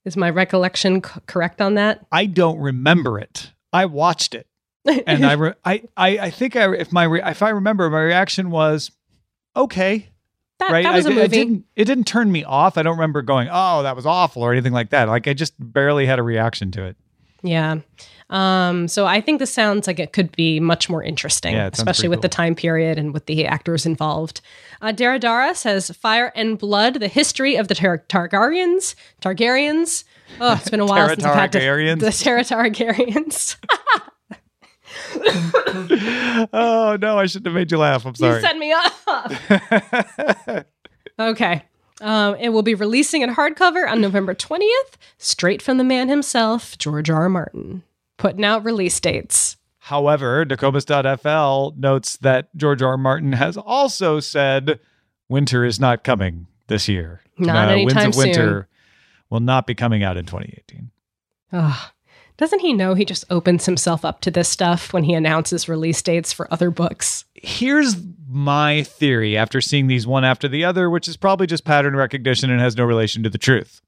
Is 0.05 0.15
my 0.15 0.29
recollection 0.29 1.03
c- 1.03 1.19
correct 1.25 1.61
on 1.61 1.73
that? 1.75 2.05
I 2.11 2.27
don't 2.27 2.59
remember 2.59 3.17
it. 3.17 3.51
I 3.73 3.85
watched 3.85 4.35
it. 4.35 4.47
And 5.07 5.25
I, 5.25 5.33
re- 5.33 5.53
I, 5.63 5.83
I, 5.97 6.07
I 6.19 6.29
think 6.29 6.55
I, 6.55 6.71
if 6.73 6.91
my, 6.91 7.05
re- 7.05 7.21
if 7.23 7.41
I 7.41 7.49
remember, 7.49 7.89
my 7.89 8.01
reaction 8.01 8.51
was, 8.51 8.91
okay. 9.55 10.09
that, 10.59 10.71
right? 10.71 10.83
that 10.83 10.93
was 10.93 11.07
I, 11.07 11.11
a 11.11 11.15
movie. 11.15 11.27
didn't, 11.29 11.65
it 11.75 11.85
didn't 11.85 12.05
turn 12.05 12.31
me 12.31 12.43
off. 12.43 12.77
I 12.77 12.83
don't 12.83 12.95
remember 12.95 13.21
going, 13.21 13.49
oh, 13.51 13.83
that 13.83 13.95
was 13.95 14.05
awful 14.05 14.43
or 14.43 14.51
anything 14.51 14.73
like 14.73 14.91
that. 14.91 15.07
Like 15.07 15.27
I 15.27 15.33
just 15.33 15.53
barely 15.59 16.05
had 16.05 16.19
a 16.19 16.23
reaction 16.23 16.71
to 16.71 16.85
it. 16.85 16.97
Yeah. 17.41 17.77
Um, 18.29 18.87
so 18.87 19.05
I 19.05 19.21
think 19.21 19.39
this 19.39 19.53
sounds 19.53 19.85
like 19.87 19.99
it 19.99 20.11
could 20.11 20.35
be 20.35 20.59
much 20.59 20.89
more 20.89 21.03
interesting, 21.03 21.53
Yeah, 21.53 21.69
especially 21.71 22.09
with 22.09 22.21
the 22.21 22.29
time 22.29 22.55
period 22.55 22.97
and 22.97 23.13
with 23.13 23.27
the 23.27 23.45
actors 23.45 23.85
involved. 23.85 24.41
Uh, 24.81 24.91
Daradara 24.91 25.55
says 25.55 25.91
Fire 25.91 26.31
and 26.35 26.57
Blood, 26.57 26.95
the 26.95 27.07
history 27.07 27.55
of 27.55 27.67
the 27.67 27.75
Tar- 27.75 28.03
Targaryens. 28.09 28.95
Targaryens. 29.21 30.05
Oh, 30.41 30.53
it's 30.53 30.69
been 30.69 30.79
a 30.79 30.85
while 30.85 31.07
since 31.09 31.23
I've 31.23 31.35
had 31.35 31.51
to. 31.51 31.59
The 31.59 32.07
Targaryens. 32.07 33.57
oh 36.53 36.97
no, 37.01 37.17
I 37.19 37.25
shouldn't 37.25 37.47
have 37.47 37.55
made 37.55 37.71
you 37.71 37.77
laugh. 37.77 38.05
I'm 38.05 38.15
sorry. 38.15 38.35
you 38.35 38.41
set 38.41 38.57
me 38.57 38.71
up. 38.71 40.65
okay. 41.19 41.63
Um, 42.01 42.35
it 42.35 42.49
will 42.49 42.61
be 42.63 42.75
releasing 42.75 43.21
in 43.21 43.33
hardcover 43.33 43.89
on 43.89 44.01
November 44.01 44.35
20th, 44.35 44.95
straight 45.17 45.61
from 45.61 45.77
the 45.77 45.83
man 45.83 46.09
himself, 46.09 46.77
George 46.77 47.09
R. 47.09 47.21
R. 47.23 47.29
Martin. 47.29 47.83
Putting 48.17 48.43
out 48.43 48.65
release 48.65 48.99
dates. 48.99 49.55
However, 49.79 50.45
Nokomis.fl 50.45 51.79
notes 51.79 52.17
that 52.17 52.55
George 52.55 52.81
R. 52.81 52.91
R. 52.91 52.97
Martin 52.97 53.33
has 53.33 53.55
also 53.55 54.19
said 54.19 54.79
winter 55.29 55.63
is 55.63 55.79
not 55.79 56.03
coming 56.03 56.47
this 56.67 56.87
year. 56.87 57.21
Not 57.37 57.69
Uh, 57.69 57.71
anytime 57.73 57.95
Winds 57.95 58.17
of 58.17 58.21
soon. 58.23 58.29
Winter 58.29 58.67
will 59.29 59.39
not 59.41 59.67
be 59.67 59.75
coming 59.75 60.03
out 60.03 60.17
in 60.17 60.25
2018. 60.25 60.89
Ugh. 61.53 61.91
Doesn't 62.37 62.59
he 62.59 62.73
know 62.73 62.95
he 62.95 63.05
just 63.05 63.23
opens 63.29 63.65
himself 63.65 64.03
up 64.03 64.19
to 64.21 64.31
this 64.31 64.49
stuff 64.49 64.91
when 64.91 65.05
he 65.05 65.13
announces 65.13 65.69
release 65.69 66.01
dates 66.01 66.33
for 66.33 66.51
other 66.51 66.69
books? 66.69 67.23
Here's 67.33 67.95
my 68.27 68.83
theory 68.83 69.37
after 69.37 69.61
seeing 69.61 69.87
these 69.87 70.05
one 70.05 70.25
after 70.25 70.47
the 70.47 70.65
other, 70.65 70.89
which 70.89 71.07
is 71.07 71.15
probably 71.15 71.47
just 71.47 71.63
pattern 71.63 71.95
recognition 71.95 72.49
and 72.49 72.59
has 72.59 72.75
no 72.75 72.83
relation 72.83 73.23
to 73.23 73.29
the 73.29 73.37
truth. 73.37 73.81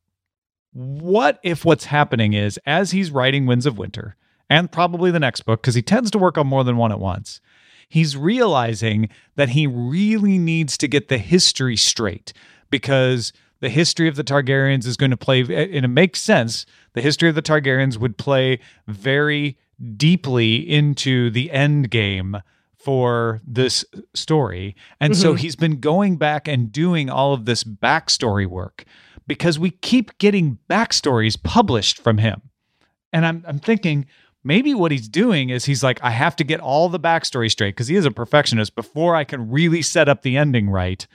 What 0.71 1.39
if 1.43 1.65
what's 1.65 1.85
happening 1.85 2.33
is 2.33 2.59
as 2.65 2.91
he's 2.91 3.11
writing 3.11 3.45
Winds 3.45 3.65
of 3.65 3.77
Winter 3.77 4.15
and 4.49 4.71
probably 4.71 5.11
the 5.11 5.19
next 5.19 5.41
book, 5.41 5.61
because 5.61 5.75
he 5.75 5.81
tends 5.81 6.09
to 6.11 6.17
work 6.17 6.37
on 6.37 6.47
more 6.47 6.63
than 6.63 6.77
one 6.77 6.91
at 6.91 6.99
once, 6.99 7.41
he's 7.89 8.15
realizing 8.15 9.09
that 9.35 9.49
he 9.49 9.67
really 9.67 10.37
needs 10.37 10.77
to 10.77 10.87
get 10.87 11.09
the 11.09 11.17
history 11.17 11.75
straight 11.75 12.31
because 12.69 13.33
the 13.59 13.69
history 13.69 14.07
of 14.07 14.15
the 14.15 14.23
Targaryens 14.23 14.85
is 14.85 14.97
going 14.97 15.11
to 15.11 15.17
play, 15.17 15.41
and 15.41 15.85
it 15.85 15.89
makes 15.89 16.21
sense. 16.21 16.65
The 16.93 17.01
history 17.01 17.29
of 17.29 17.35
the 17.35 17.41
Targaryens 17.41 17.97
would 17.97 18.17
play 18.17 18.59
very 18.87 19.57
deeply 19.95 20.55
into 20.57 21.29
the 21.29 21.51
end 21.51 21.89
game 21.89 22.37
for 22.77 23.41
this 23.45 23.83
story. 24.13 24.75
And 24.99 25.15
so 25.15 25.33
he's 25.33 25.55
been 25.55 25.79
going 25.79 26.17
back 26.17 26.47
and 26.47 26.71
doing 26.71 27.09
all 27.09 27.33
of 27.33 27.45
this 27.45 27.63
backstory 27.63 28.47
work 28.47 28.85
because 29.27 29.59
we 29.59 29.71
keep 29.71 30.17
getting 30.19 30.57
backstories 30.69 31.41
published 31.41 31.97
from 31.99 32.17
him. 32.17 32.41
And 33.11 33.25
I'm 33.25 33.43
I'm 33.47 33.59
thinking 33.59 34.05
maybe 34.43 34.73
what 34.73 34.91
he's 34.91 35.09
doing 35.09 35.49
is 35.49 35.65
he's 35.65 35.83
like, 35.83 36.01
I 36.01 36.11
have 36.11 36.35
to 36.37 36.43
get 36.43 36.59
all 36.59 36.87
the 36.87 36.99
backstory 36.99 37.51
straight 37.51 37.75
because 37.75 37.87
he 37.87 37.95
is 37.95 38.05
a 38.05 38.11
perfectionist 38.11 38.75
before 38.75 39.15
I 39.15 39.25
can 39.25 39.51
really 39.51 39.81
set 39.81 40.07
up 40.07 40.21
the 40.21 40.37
ending 40.37 40.69
right. 40.69 41.05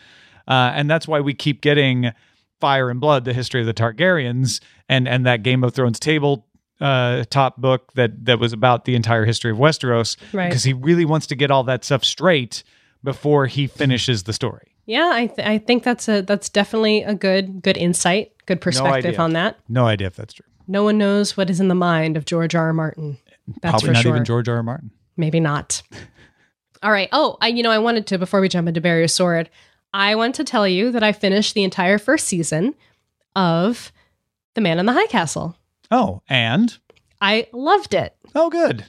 Uh, 0.47 0.73
and 0.75 0.91
that's 0.91 1.09
why 1.09 1.21
we 1.21 1.33
keep 1.33 1.63
getting 1.63 2.13
Fire 2.62 2.88
and 2.90 3.00
Blood, 3.00 3.25
the 3.25 3.33
history 3.35 3.61
of 3.61 3.66
the 3.66 3.75
Targaryens, 3.75 4.61
and 4.88 5.09
and 5.09 5.26
that 5.26 5.42
Game 5.42 5.64
of 5.64 5.75
Thrones 5.75 5.99
table 5.99 6.47
uh, 6.81 7.25
top 7.31 7.61
book 7.61 7.92
that 7.95 8.25
that 8.26 8.38
was 8.38 8.52
about 8.52 8.85
the 8.85 8.95
entire 8.95 9.25
history 9.25 9.50
of 9.50 9.59
Westeros, 9.59 10.16
Right. 10.33 10.49
because 10.49 10.62
he 10.64 10.73
really 10.73 11.04
wants 11.04 11.26
to 11.26 11.35
get 11.35 11.50
all 11.50 11.64
that 11.64 11.85
stuff 11.85 12.04
straight 12.04 12.62
before 13.04 13.47
he 13.47 13.66
finishes 13.66 14.23
the 14.23 14.33
story. 14.33 14.69
Yeah, 14.87 15.11
I, 15.12 15.26
th- 15.26 15.47
I 15.47 15.59
think 15.59 15.83
that's 15.83 16.09
a 16.09 16.23
that's 16.23 16.49
definitely 16.49 17.02
a 17.02 17.14
good 17.14 17.62
good 17.62 17.76
insight, 17.76 18.33
good 18.47 18.61
perspective 18.61 19.11
idea. 19.14 19.21
on 19.21 19.33
that. 19.35 19.59
No 19.69 19.87
idea 19.87 20.07
if 20.07 20.16
that's 20.16 20.35
true. 20.35 20.47
No 20.69 20.85
one 20.85 20.99
knows 20.99 21.37
what 21.37 21.50
is 21.50 21.59
in 21.61 21.69
the 21.69 21.75
mind 21.75 22.16
of 22.16 22.25
George 22.25 22.54
R. 22.54 22.66
R. 22.66 22.73
Martin. 22.73 23.19
That's 23.61 23.73
Probably 23.73 23.87
for 23.88 23.92
not 23.95 24.02
sure. 24.02 24.12
even 24.14 24.25
George 24.25 24.49
R. 24.49 24.57
R. 24.57 24.62
Martin. 24.62 24.90
Maybe 25.16 25.40
not. 25.40 25.83
All 26.83 26.90
right. 26.90 27.09
Oh, 27.12 27.37
I 27.40 27.49
you 27.49 27.62
know 27.62 27.71
I 27.71 27.78
wanted 27.78 28.07
to 28.09 28.19
before 28.19 28.40
we 28.40 28.49
jump 28.49 28.66
into 28.69 28.81
Barrier 28.81 29.09
Sword, 29.09 29.50
I 29.95 30.15
want 30.15 30.35
to 30.37 30.45
tell 30.45 30.67
you 30.67 30.91
that 30.93 31.03
I 31.03 31.13
finished 31.13 31.55
the 31.55 31.65
entire 31.65 31.99
first 31.99 32.27
season 32.27 32.75
of 33.37 33.93
The 34.55 34.61
Man 34.61 34.79
in 34.79 34.87
the 34.87 34.93
High 34.93 35.07
Castle. 35.07 35.57
Oh, 35.91 36.23
and 36.29 36.77
I 37.21 37.49
loved 37.53 37.95
it. 37.95 38.17
oh, 38.35 38.49
good. 38.51 38.87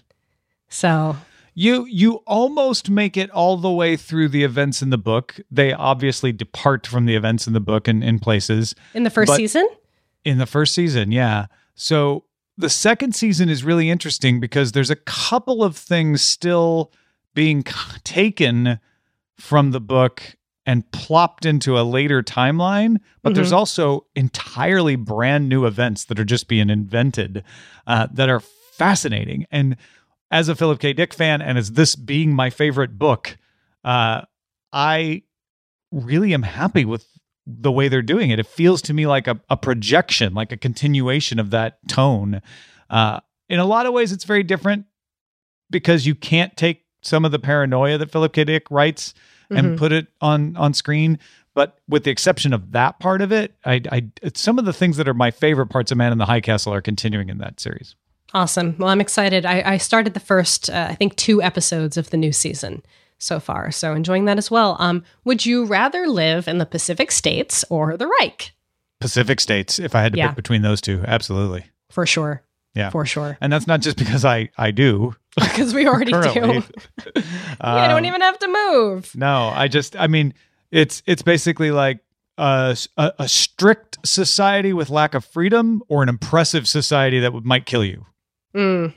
So 0.69 1.17
You 1.53 1.86
you 1.86 2.15
almost 2.25 2.89
make 2.89 3.15
it 3.17 3.29
all 3.29 3.57
the 3.57 3.72
way 3.72 3.95
through 3.95 4.29
the 4.29 4.43
events 4.43 4.81
in 4.81 4.89
the 4.89 4.98
book. 4.98 5.39
They 5.51 5.74
obviously 5.74 6.31
depart 6.31 6.88
from 6.88 7.05
the 7.05 7.15
events 7.15 7.45
in 7.45 7.53
the 7.53 7.60
book 7.60 7.88
in, 7.88 8.01
in 8.01 8.19
places 8.19 8.74
in 8.93 9.03
the 9.03 9.10
first 9.10 9.36
season, 9.36 9.67
in 10.25 10.38
the 10.38 10.45
first 10.45 10.74
season, 10.74 11.12
yeah. 11.12 11.48
So 11.75 12.24
the 12.57 12.69
second 12.69 13.13
season 13.15 13.50
is 13.50 13.63
really 13.63 13.89
interesting 13.89 14.39
because 14.39 14.72
there's 14.72 14.89
a 14.91 14.95
couple 14.95 15.63
of 15.63 15.75
things 15.75 16.22
still 16.22 16.91
being 17.33 17.63
taken 18.03 18.79
from 19.38 19.72
the 19.72 19.81
book 19.81 20.36
and 20.65 20.89
plopped 20.91 21.46
into 21.46 21.77
a 21.77 21.84
later 21.84 22.24
timeline, 22.24 23.00
but 23.22 23.36
there's 23.36 23.51
also 23.51 24.05
entirely 24.15 24.96
brand 24.96 25.50
new 25.50 25.65
events 25.65 26.05
that 26.05 26.20
are 26.20 26.25
just 26.25 26.48
being 26.48 26.70
invented 26.70 27.43
uh, 27.86 28.08
that 28.13 28.29
are 28.29 28.39
fascinating. 28.39 29.46
And 29.51 29.75
as 30.32 30.50
a 30.50 30.55
Philip 30.55 30.79
K. 30.79 30.93
Dick 30.93 31.13
fan, 31.13 31.41
and 31.41 31.58
as 31.58 31.74
this 31.74 31.96
being 31.96 32.34
my 32.34 32.50
favorite 32.50 32.98
book, 32.98 33.38
uh, 33.84 34.22
I 34.72 35.24
really 35.91 36.34
am 36.34 36.43
happy 36.43 36.86
with 36.86 37.05
the 37.46 37.72
way 37.72 37.89
they're 37.89 38.01
doing 38.01 38.29
it. 38.29 38.39
It 38.39 38.48
feels 38.48 38.82
to 38.84 38.93
me 38.93 39.05
like 39.05 39.27
a, 39.27 39.39
a 39.50 39.58
projection, 39.58 40.34
like 40.34 40.51
a 40.51 40.58
continuation 40.58 41.39
of 41.39 41.50
that 41.51 41.77
tone. 41.89 42.41
Uh, 42.89 43.20
in 43.50 43.60
a 43.60 43.65
lot 43.65 43.86
of 43.86 43.93
ways, 43.93 44.12
it's 44.12 44.24
very 44.24 44.43
different 44.43 44.86
because 45.70 46.08
you 46.08 46.15
can't 46.15 46.55
take 46.55 46.86
some 47.01 47.25
of 47.25 47.32
the 47.32 47.39
paranoia 47.39 47.98
that 47.98 48.12
Philip 48.12 48.34
K. 48.34 48.46
Dick 48.46 48.72
writes 48.72 49.13
and 49.50 49.75
Mhm. 49.75 49.77
put 49.77 49.91
it 49.91 50.07
on 50.21 50.55
on 50.57 50.73
screen. 50.73 51.19
But 51.55 51.77
with 51.88 52.03
the 52.03 52.12
exception 52.12 52.51
of 52.53 52.71
that 52.71 53.00
part 53.00 53.21
of 53.21 53.31
it, 53.31 53.55
I, 53.63 53.81
I 53.91 54.05
some 54.33 54.57
of 54.57 54.65
the 54.65 54.73
things 54.73 54.97
that 54.97 55.07
are 55.07 55.13
my 55.13 55.29
favorite 55.31 55.67
parts 55.67 55.91
of 55.91 55.97
Man 55.97 56.12
in 56.12 56.17
the 56.17 56.25
High 56.25 56.41
Castle 56.41 56.73
are 56.73 56.81
continuing 56.81 57.29
in 57.29 57.38
that 57.39 57.59
series. 57.59 57.95
awesome. 58.33 58.75
Well, 58.79 58.89
I'm 58.89 59.00
excited. 59.01 59.45
I, 59.45 59.62
I 59.73 59.77
started 59.77 60.15
the 60.15 60.19
first, 60.19 60.67
uh, 60.71 60.88
I 60.89 60.95
think, 60.95 61.15
two 61.15 61.41
episodes 61.43 61.97
of 61.97 62.09
the 62.09 62.17
new 62.17 62.31
season. 62.31 62.81
so 63.19 63.39
far. 63.39 63.71
So 63.71 63.93
enjoying 63.93 64.25
that 64.25 64.38
as 64.38 64.51
well. 64.51 64.75
Um, 64.79 65.01
would 65.23 65.45
you 65.45 65.63
rather 65.63 66.07
live 66.07 66.45
in 66.50 66.57
the 66.57 66.65
Pacific 66.65 67.09
States 67.09 67.63
or 67.69 67.95
the 67.95 68.05
Reich? 68.19 68.51
Pacific 69.00 69.39
states, 69.39 69.79
if 69.79 69.95
I 69.95 70.01
had 70.01 70.12
to 70.13 70.17
Yeah. 70.17 70.27
pick 70.29 70.35
between 70.35 70.62
those 70.62 70.81
two, 70.81 71.01
absolutely. 71.07 71.67
For 71.89 72.05
sure. 72.05 72.41
Yeah. 72.75 72.89
For 72.89 73.05
sure. 73.05 73.37
And 73.39 73.53
that's 73.53 73.67
not 73.67 73.81
just 73.81 73.97
because 73.97 74.25
I 74.25 74.49
I 74.57 74.71
do 74.71 75.15
Because 75.37 75.73
we 75.73 75.87
already 75.87 76.11
do. 76.11 76.17
I 77.61 77.87
don't 77.87 77.99
Um, 77.99 78.05
even 78.05 78.21
have 78.21 78.39
to 78.39 78.47
move. 78.47 79.15
No, 79.15 79.51
I 79.53 79.67
just 79.67 79.95
I 79.95 80.07
mean 80.07 80.33
it's 80.71 81.03
it's 81.05 81.21
basically 81.21 81.69
like 81.71 81.99
a, 82.37 82.75
a, 82.97 83.13
a 83.19 83.27
strict 83.29 83.99
society 84.07 84.73
with 84.73 84.89
lack 84.89 85.13
of 85.13 85.23
freedom 85.23 85.83
or 85.87 86.01
an 86.01 86.09
impressive 86.09 86.67
society 86.67 87.19
that 87.19 87.31
would, 87.31 87.45
might 87.45 87.67
kill 87.67 87.85
you. 87.85 88.07
Mm, 88.55 88.95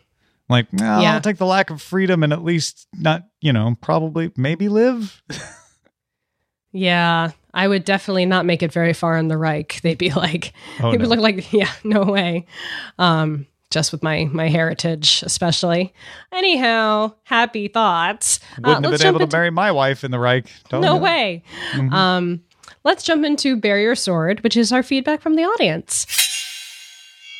Like, 0.48 0.72
no, 0.72 1.00
Yeah. 1.00 1.12
I'll 1.14 1.20
take 1.20 1.36
the 1.36 1.44
lack 1.44 1.68
of 1.68 1.82
freedom 1.82 2.22
and 2.22 2.32
at 2.32 2.42
least 2.42 2.86
not, 2.94 3.24
you 3.42 3.52
know, 3.52 3.76
probably 3.82 4.32
maybe 4.36 4.70
live. 4.70 5.22
yeah. 6.72 7.32
I 7.54 7.68
would 7.68 7.84
definitely 7.84 8.26
not 8.26 8.44
make 8.44 8.62
it 8.62 8.72
very 8.72 8.92
far 8.92 9.16
in 9.16 9.28
the 9.28 9.38
Reich. 9.38 9.80
They'd 9.82 9.98
be 9.98 10.10
like, 10.12 10.52
Oh, 10.80 10.88
it 10.92 11.00
would 11.00 11.02
no. 11.02 11.08
look 11.08 11.20
like, 11.20 11.52
yeah, 11.52 11.70
no 11.84 12.02
way. 12.04 12.46
Um, 12.98 13.46
just 13.70 13.92
with 13.92 14.02
my 14.02 14.24
my 14.32 14.48
heritage, 14.48 15.22
especially. 15.24 15.92
Anyhow, 16.32 17.14
happy 17.24 17.68
thoughts. 17.68 18.40
Uh, 18.58 18.68
Wouldn't 18.68 18.84
have 18.86 18.98
been 18.98 19.06
able 19.08 19.18
jump 19.20 19.30
to 19.30 19.36
marry 19.36 19.50
my 19.50 19.72
wife 19.72 20.04
in 20.04 20.10
the 20.10 20.18
Reich. 20.18 20.46
Don't 20.68 20.80
no 20.82 20.94
know. 20.96 21.02
way. 21.02 21.42
Mhm. 21.72 21.92
Um, 21.92 22.40
let's 22.84 23.02
jump 23.02 23.24
into 23.24 23.56
Barrier 23.56 23.94
Sword, 23.94 24.42
which 24.42 24.56
is 24.56 24.72
our 24.72 24.82
feedback 24.82 25.20
from 25.20 25.34
the 25.34 25.42
audience. 25.44 26.06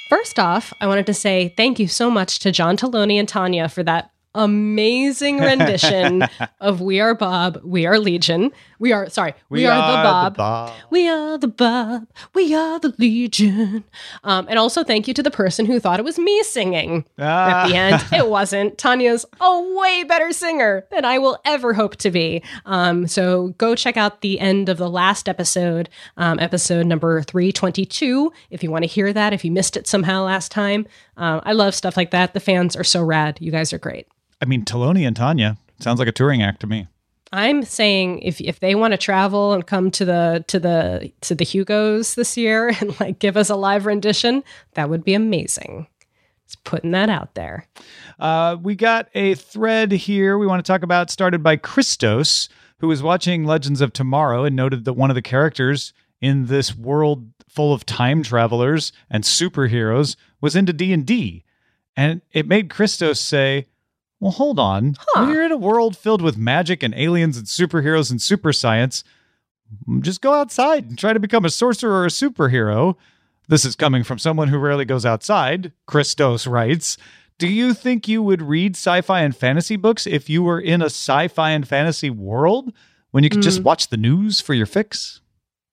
First 0.08 0.38
off, 0.38 0.72
I 0.80 0.86
wanted 0.86 1.06
to 1.06 1.14
say 1.14 1.52
thank 1.56 1.78
you 1.78 1.88
so 1.88 2.10
much 2.10 2.38
to 2.40 2.52
John 2.52 2.76
Taloni 2.76 3.18
and 3.18 3.28
Tanya 3.28 3.68
for 3.68 3.82
that 3.82 4.10
amazing 4.36 5.38
rendition 5.40 6.22
of 6.60 6.80
We 6.80 7.00
Are 7.00 7.14
Bob, 7.14 7.58
We 7.64 7.86
Are 7.86 7.98
Legion. 7.98 8.52
We 8.78 8.92
are, 8.92 9.08
sorry, 9.08 9.34
We, 9.48 9.64
are, 9.66 9.74
the 9.76 10.02
Bob. 10.02 10.36
Bob. 10.36 10.72
We 10.90 11.08
are 11.08 11.38
the 11.38 11.48
Bob. 11.48 12.06
We 12.34 12.54
are 12.54 12.78
the 12.78 12.94
Legion. 12.98 13.84
Um, 14.24 14.46
and 14.48 14.58
also 14.58 14.84
thank 14.84 15.08
you 15.08 15.14
to 15.14 15.22
the 15.22 15.30
person 15.30 15.66
who 15.66 15.80
thought 15.80 15.98
it 15.98 16.04
was 16.04 16.18
me 16.18 16.42
singing 16.42 17.04
Ah. 17.18 17.64
at 17.64 17.68
the 17.68 17.74
end. 17.76 18.04
It 18.12 18.28
wasn't. 18.30 18.76
Tanya's 18.78 19.24
a 19.40 19.60
way 19.78 20.04
better 20.04 20.32
singer 20.32 20.84
than 20.90 21.04
I 21.04 21.18
will 21.18 21.38
ever 21.44 21.72
hope 21.72 21.96
to 21.96 22.10
be. 22.10 22.42
Um, 22.66 23.06
so 23.06 23.48
go 23.58 23.74
check 23.74 23.96
out 23.96 24.20
the 24.20 24.38
end 24.40 24.68
of 24.68 24.76
the 24.78 24.90
last 24.90 25.28
episode, 25.28 25.88
um, 26.16 26.38
episode 26.38 26.86
number 26.86 27.22
322, 27.22 28.32
if 28.50 28.62
you 28.62 28.70
want 28.70 28.82
to 28.84 28.88
hear 28.88 29.12
that, 29.12 29.32
if 29.32 29.44
you 29.44 29.50
missed 29.50 29.76
it 29.76 29.86
somehow 29.86 30.24
last 30.24 30.50
time. 30.52 30.86
Um, 31.16 31.40
I 31.44 31.52
love 31.52 31.74
stuff 31.74 31.96
like 31.96 32.10
that. 32.10 32.34
The 32.34 32.40
fans 32.40 32.76
are 32.76 32.84
so 32.84 33.02
rad. 33.02 33.38
You 33.40 33.50
guys 33.50 33.72
are 33.72 33.78
great. 33.78 34.06
I 34.42 34.44
mean, 34.44 34.64
Taloni 34.64 35.06
and 35.06 35.16
Tanya 35.16 35.56
sounds 35.80 35.98
like 35.98 36.08
a 36.08 36.12
touring 36.12 36.42
act 36.42 36.60
to 36.60 36.66
me. 36.66 36.88
I'm 37.32 37.64
saying 37.64 38.20
if 38.20 38.40
if 38.40 38.60
they 38.60 38.74
want 38.74 38.92
to 38.92 38.98
travel 38.98 39.52
and 39.52 39.66
come 39.66 39.90
to 39.92 40.04
the 40.04 40.44
to 40.48 40.58
the 40.58 41.12
to 41.22 41.34
the 41.34 41.44
Hugos 41.44 42.14
this 42.14 42.36
year 42.36 42.68
and 42.80 42.98
like 43.00 43.18
give 43.18 43.36
us 43.36 43.50
a 43.50 43.56
live 43.56 43.86
rendition, 43.86 44.44
that 44.74 44.88
would 44.88 45.04
be 45.04 45.14
amazing. 45.14 45.86
Just 46.46 46.62
putting 46.62 46.92
that 46.92 47.08
out 47.08 47.34
there. 47.34 47.66
Uh, 48.20 48.56
we 48.62 48.76
got 48.76 49.08
a 49.14 49.34
thread 49.34 49.90
here 49.90 50.38
we 50.38 50.46
want 50.46 50.64
to 50.64 50.72
talk 50.72 50.84
about 50.84 51.10
started 51.10 51.42
by 51.42 51.56
Christos, 51.56 52.48
who 52.78 52.86
was 52.86 53.02
watching 53.02 53.44
Legends 53.44 53.80
of 53.80 53.92
Tomorrow 53.92 54.44
and 54.44 54.54
noted 54.54 54.84
that 54.84 54.92
one 54.92 55.10
of 55.10 55.16
the 55.16 55.22
characters 55.22 55.92
in 56.20 56.46
this 56.46 56.76
world 56.76 57.28
full 57.48 57.72
of 57.72 57.84
time 57.84 58.22
travelers 58.22 58.92
and 59.10 59.24
superheroes 59.24 60.14
was 60.40 60.54
into 60.54 60.72
D&D. 60.72 61.42
And 61.96 62.20
it 62.32 62.46
made 62.46 62.70
Christos 62.70 63.18
say, 63.18 63.66
well, 64.20 64.32
hold 64.32 64.58
on. 64.58 64.96
Huh. 64.98 65.22
When 65.24 65.34
you're 65.34 65.44
in 65.44 65.52
a 65.52 65.56
world 65.56 65.96
filled 65.96 66.22
with 66.22 66.36
magic 66.36 66.82
and 66.82 66.94
aliens 66.94 67.36
and 67.36 67.46
superheroes 67.46 68.10
and 68.10 68.20
super 68.20 68.52
science, 68.52 69.04
just 70.00 70.20
go 70.20 70.32
outside 70.34 70.88
and 70.88 70.98
try 70.98 71.12
to 71.12 71.20
become 71.20 71.44
a 71.44 71.50
sorcerer 71.50 71.92
or 72.02 72.04
a 72.06 72.08
superhero. 72.10 72.96
This 73.48 73.64
is 73.64 73.76
coming 73.76 74.02
from 74.04 74.18
someone 74.18 74.48
who 74.48 74.58
rarely 74.58 74.84
goes 74.84 75.04
outside, 75.06 75.72
Christos 75.86 76.46
writes. 76.46 76.96
Do 77.38 77.48
you 77.48 77.74
think 77.74 78.08
you 78.08 78.22
would 78.22 78.40
read 78.42 78.76
sci 78.76 79.00
fi 79.02 79.20
and 79.20 79.36
fantasy 79.36 79.76
books 79.76 80.06
if 80.06 80.30
you 80.30 80.42
were 80.42 80.60
in 80.60 80.80
a 80.82 80.86
sci 80.86 81.28
fi 81.28 81.50
and 81.50 81.68
fantasy 81.68 82.08
world 82.10 82.72
when 83.10 83.22
you 83.24 83.30
could 83.30 83.42
just 83.42 83.60
Mm. 83.60 83.64
watch 83.64 83.88
the 83.88 83.96
news 83.98 84.40
for 84.40 84.54
your 84.54 84.66
fix? 84.66 85.20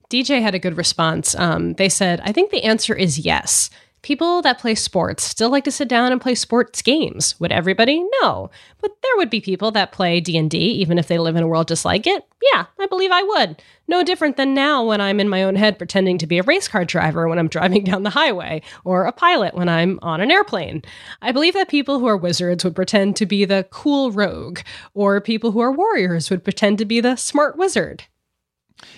DJ 0.09 0.41
had 0.41 0.53
a 0.53 0.59
good 0.59 0.75
response. 0.77 1.33
Um, 1.35 1.73
they 1.73 1.89
said, 1.89 2.19
I 2.23 2.31
think 2.31 2.51
the 2.51 2.63
answer 2.63 2.93
is 2.93 3.17
yes. 3.17 3.69
People 4.03 4.41
that 4.41 4.59
play 4.59 4.75
sports 4.75 5.23
still 5.23 5.49
like 5.49 5.63
to 5.63 5.71
sit 5.71 5.87
down 5.87 6.11
and 6.11 6.19
play 6.19 6.35
sports 6.35 6.81
games. 6.81 7.39
Would 7.39 7.53
everybody? 7.53 8.03
No. 8.21 8.51
But 8.81 8.91
there 9.01 9.15
would 9.15 9.29
be 9.29 9.39
people 9.39 9.71
that 9.71 9.93
play 9.93 10.19
D&D 10.19 10.57
even 10.57 10.99
if 10.99 11.07
they 11.07 11.17
live 11.17 11.37
in 11.37 11.43
a 11.43 11.47
world 11.47 11.69
just 11.69 11.85
like 11.85 12.05
it. 12.05 12.27
Yeah, 12.53 12.65
I 12.77 12.85
believe 12.87 13.11
I 13.13 13.23
would. 13.23 13.61
No 13.87 14.03
different 14.03 14.35
than 14.35 14.53
now 14.53 14.83
when 14.83 14.99
I'm 14.99 15.21
in 15.21 15.29
my 15.29 15.41
own 15.43 15.55
head 15.55 15.77
pretending 15.77 16.17
to 16.17 16.27
be 16.27 16.37
a 16.37 16.43
race 16.43 16.67
car 16.67 16.83
driver 16.83 17.29
when 17.29 17.39
I'm 17.39 17.47
driving 17.55 17.85
down 17.85 18.03
the 18.03 18.09
highway 18.09 18.61
or 18.83 19.05
a 19.05 19.13
pilot 19.13 19.53
when 19.53 19.69
I'm 19.69 19.99
on 20.01 20.19
an 20.19 20.31
airplane. 20.31 20.83
I 21.21 21.31
believe 21.31 21.53
that 21.53 21.69
people 21.69 21.99
who 21.99 22.07
are 22.07 22.17
wizards 22.17 22.65
would 22.65 22.75
pretend 22.75 23.15
to 23.15 23.25
be 23.25 23.45
the 23.45 23.65
cool 23.71 24.11
rogue 24.11 24.59
or 24.93 25.21
people 25.21 25.53
who 25.53 25.61
are 25.61 25.71
warriors 25.71 26.29
would 26.29 26.43
pretend 26.43 26.77
to 26.79 26.85
be 26.85 26.99
the 26.99 27.15
smart 27.15 27.57
wizard. 27.57 28.03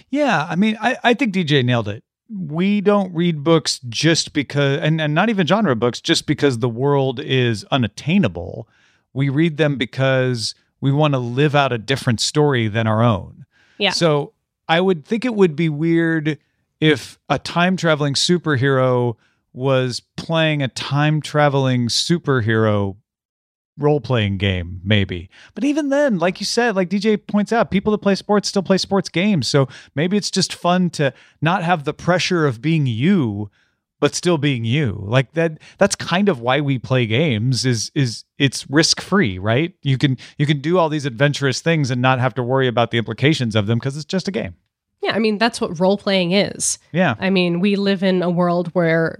Yeah, 0.09 0.47
I 0.49 0.55
mean, 0.55 0.77
I, 0.81 0.97
I 1.03 1.13
think 1.13 1.31
DJ 1.31 1.63
nailed 1.63 1.89
it. 1.89 2.03
We 2.29 2.81
don't 2.81 3.13
read 3.13 3.43
books 3.43 3.79
just 3.87 4.33
because, 4.33 4.79
and, 4.79 4.99
and 4.99 5.13
not 5.13 5.29
even 5.29 5.45
genre 5.45 5.75
books, 5.75 6.01
just 6.01 6.25
because 6.25 6.59
the 6.59 6.69
world 6.69 7.19
is 7.19 7.63
unattainable. 7.65 8.67
We 9.13 9.29
read 9.29 9.57
them 9.57 9.77
because 9.77 10.55
we 10.81 10.91
want 10.91 11.13
to 11.13 11.19
live 11.19 11.55
out 11.55 11.71
a 11.71 11.77
different 11.77 12.19
story 12.19 12.67
than 12.67 12.87
our 12.87 13.03
own. 13.03 13.45
Yeah. 13.77 13.91
So 13.91 14.33
I 14.67 14.81
would 14.81 15.05
think 15.05 15.25
it 15.25 15.35
would 15.35 15.55
be 15.55 15.69
weird 15.69 16.39
if 16.79 17.19
a 17.29 17.39
time 17.39 17.77
traveling 17.77 18.13
superhero 18.13 19.15
was 19.53 20.01
playing 20.17 20.61
a 20.61 20.67
time 20.67 21.21
traveling 21.21 21.87
superhero 21.87 22.97
role 23.77 23.99
playing 23.99 24.37
game, 24.37 24.81
maybe. 24.83 25.29
But 25.53 25.63
even 25.63 25.89
then, 25.89 26.17
like 26.17 26.39
you 26.39 26.45
said, 26.45 26.75
like 26.75 26.89
DJ 26.89 27.17
points 27.25 27.51
out, 27.51 27.71
people 27.71 27.91
that 27.91 27.99
play 27.99 28.15
sports 28.15 28.49
still 28.49 28.63
play 28.63 28.77
sports 28.77 29.09
games. 29.09 29.47
So 29.47 29.67
maybe 29.95 30.17
it's 30.17 30.31
just 30.31 30.53
fun 30.53 30.89
to 30.91 31.13
not 31.41 31.63
have 31.63 31.83
the 31.83 31.93
pressure 31.93 32.45
of 32.45 32.61
being 32.61 32.87
you, 32.87 33.49
but 33.99 34.15
still 34.15 34.37
being 34.37 34.65
you. 34.65 35.03
Like 35.07 35.33
that 35.33 35.59
that's 35.77 35.95
kind 35.95 36.29
of 36.29 36.39
why 36.39 36.61
we 36.61 36.79
play 36.79 37.05
games 37.05 37.65
is 37.65 37.91
is 37.95 38.23
it's 38.37 38.69
risk 38.69 39.01
free, 39.01 39.37
right? 39.39 39.73
You 39.81 39.97
can 39.97 40.17
you 40.37 40.45
can 40.45 40.61
do 40.61 40.77
all 40.77 40.89
these 40.89 41.05
adventurous 41.05 41.61
things 41.61 41.91
and 41.91 42.01
not 42.01 42.19
have 42.19 42.35
to 42.35 42.43
worry 42.43 42.67
about 42.67 42.91
the 42.91 42.97
implications 42.97 43.55
of 43.55 43.67
them 43.67 43.79
because 43.79 43.95
it's 43.95 44.05
just 44.05 44.27
a 44.27 44.31
game. 44.31 44.55
Yeah, 45.01 45.11
I 45.13 45.19
mean, 45.19 45.37
that's 45.37 45.61
what 45.61 45.79
role 45.79 45.97
playing 45.97 46.31
is. 46.31 46.79
Yeah. 46.91 47.15
I 47.19 47.29
mean, 47.29 47.59
we 47.59 47.75
live 47.75 48.01
in 48.01 48.23
a 48.23 48.29
world 48.29 48.69
where 48.69 49.19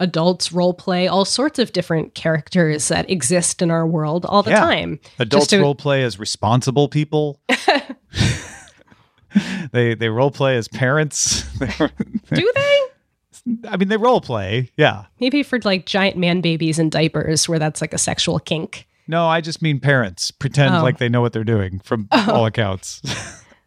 adults 0.00 0.52
role 0.52 0.74
play 0.74 1.08
all 1.08 1.24
sorts 1.24 1.58
of 1.58 1.72
different 1.72 2.14
characters 2.14 2.88
that 2.88 3.08
exist 3.10 3.62
in 3.62 3.70
our 3.70 3.86
world 3.86 4.24
all 4.26 4.42
the 4.42 4.50
Yeah. 4.50 4.60
time. 4.60 5.00
Adults 5.18 5.48
to- 5.48 5.60
role 5.60 5.74
play 5.74 6.02
as 6.02 6.18
responsible 6.18 6.88
people. 6.88 7.40
they 9.72 9.94
they 9.94 10.08
role 10.08 10.30
play 10.30 10.56
as 10.56 10.68
parents. 10.68 11.42
Do 11.58 12.52
they? 12.54 12.80
I 13.68 13.76
mean, 13.76 13.88
they 13.88 13.96
role 13.96 14.20
play. 14.20 14.70
Yeah. 14.76 15.04
Maybe 15.20 15.42
for 15.42 15.58
like 15.64 15.86
giant 15.86 16.16
man 16.16 16.40
babies 16.40 16.78
in 16.78 16.90
diapers 16.90 17.48
where 17.48 17.58
that's 17.58 17.80
like 17.80 17.92
a 17.92 17.98
sexual 17.98 18.38
kink. 18.40 18.88
No, 19.08 19.26
I 19.28 19.40
just 19.40 19.62
mean 19.62 19.78
parents 19.78 20.30
pretend 20.32 20.74
Oh. 20.74 20.82
like 20.82 20.98
they 20.98 21.08
know 21.08 21.20
what 21.20 21.32
they're 21.32 21.44
doing 21.44 21.78
from 21.80 22.08
oh. 22.12 22.32
all 22.32 22.46
accounts. 22.46 23.00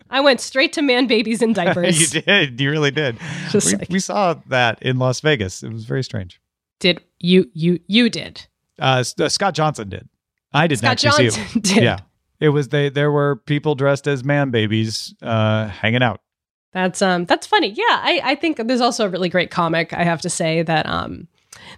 I 0.10 0.22
went 0.22 0.42
straight 0.42 0.74
to 0.74 0.82
man 0.82 1.08
babies 1.08 1.42
in 1.42 1.54
diapers. 1.60 2.00
you 2.14 2.22
did. 2.22 2.60
You 2.60 2.72
really 2.72 2.92
did. 2.92 3.18
We, 3.54 3.60
like- 3.76 3.90
we 3.90 4.00
saw 4.00 4.36
that 4.48 4.82
in 4.82 4.98
Las 4.98 5.20
Vegas. 5.22 5.64
It 5.64 5.72
was 5.72 5.86
very 5.86 6.04
strange. 6.04 6.42
Did 6.80 7.02
you 7.20 7.50
you 7.54 7.80
you 7.88 8.10
did. 8.10 8.46
Uh, 8.80 9.04
uh, 9.20 9.30
Scott 9.30 9.54
Johnson 9.54 9.90
did. 9.90 10.08
I 10.54 10.68
did 10.68 10.78
Scott 10.80 11.04
not 11.04 11.14
see 11.16 11.24
Johnson 11.30 11.44
it. 11.56 11.64
did. 11.64 11.84
Yeah. 11.84 12.00
It 12.40 12.50
was 12.50 12.70
they. 12.70 12.90
There 12.90 13.12
were 13.12 13.36
people 13.36 13.76
dressed 13.76 14.08
as 14.08 14.24
man 14.24 14.50
babies 14.50 15.14
uh, 15.22 15.68
hanging 15.68 16.02
out. 16.02 16.22
That's 16.72 17.02
um 17.02 17.26
that's 17.26 17.46
funny. 17.48 17.70
Yeah, 17.70 17.84
I 17.90 18.22
I 18.24 18.36
think 18.36 18.58
there's 18.66 18.80
also 18.82 19.06
a 19.06 19.10
really 19.10 19.28
great 19.30 19.52
comic 19.52 19.92
I 19.92 20.04
have 20.04 20.22
to 20.22 20.30
say 20.30 20.62
that 20.62 20.86
um 20.86 21.28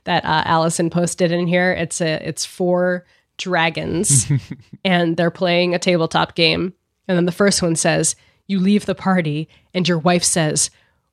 that 0.04 0.24
uh, 0.26 0.44
Allison 0.46 0.90
posted 0.90 1.32
in 1.32 1.48
here. 1.48 1.72
It's 1.72 2.00
a 2.02 2.28
it's 2.28 2.46
four 2.46 3.06
dragons 3.38 4.32
and 4.86 5.18
they're 5.18 5.32
playing 5.32 5.74
a 5.74 5.80
tabletop 5.80 6.36
game. 6.36 6.74
And 7.08 7.18
then 7.18 7.26
the 7.26 7.32
first 7.32 7.62
one 7.62 7.76
says, 7.76 8.16
"You 8.48 8.60
leave 8.60 8.86
the 8.86 8.96
party," 8.96 9.48
and 9.74 9.88
your 9.88 10.00
wife 10.00 10.24
says, 10.24 10.70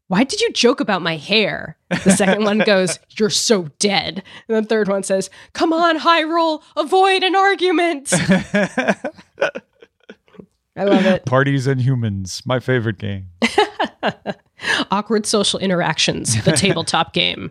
"Why 0.08 0.24
did 0.24 0.40
you 0.40 0.52
joke 0.52 0.80
about 0.80 1.02
my 1.02 1.16
hair?" 1.16 1.76
The 1.90 2.10
second 2.12 2.44
one 2.44 2.58
goes, 2.58 2.98
"You're 3.18 3.30
so 3.30 3.68
dead." 3.78 4.22
And 4.48 4.56
the 4.56 4.68
third 4.68 4.88
one 4.88 5.02
says, 5.02 5.30
"Come 5.52 5.72
on, 5.72 5.96
high 5.96 6.22
roll, 6.22 6.62
avoid 6.76 7.22
an 7.22 7.34
argument." 7.34 8.12
I 10.78 10.84
love 10.84 11.04
it. 11.06 11.24
Parties 11.24 11.66
and 11.66 11.80
humans, 11.80 12.42
my 12.46 12.60
favorite 12.60 12.98
game. 12.98 13.26
Awkward 14.90 15.26
social 15.26 15.58
interactions, 15.58 16.42
the 16.44 16.52
tabletop 16.52 17.12
game. 17.12 17.50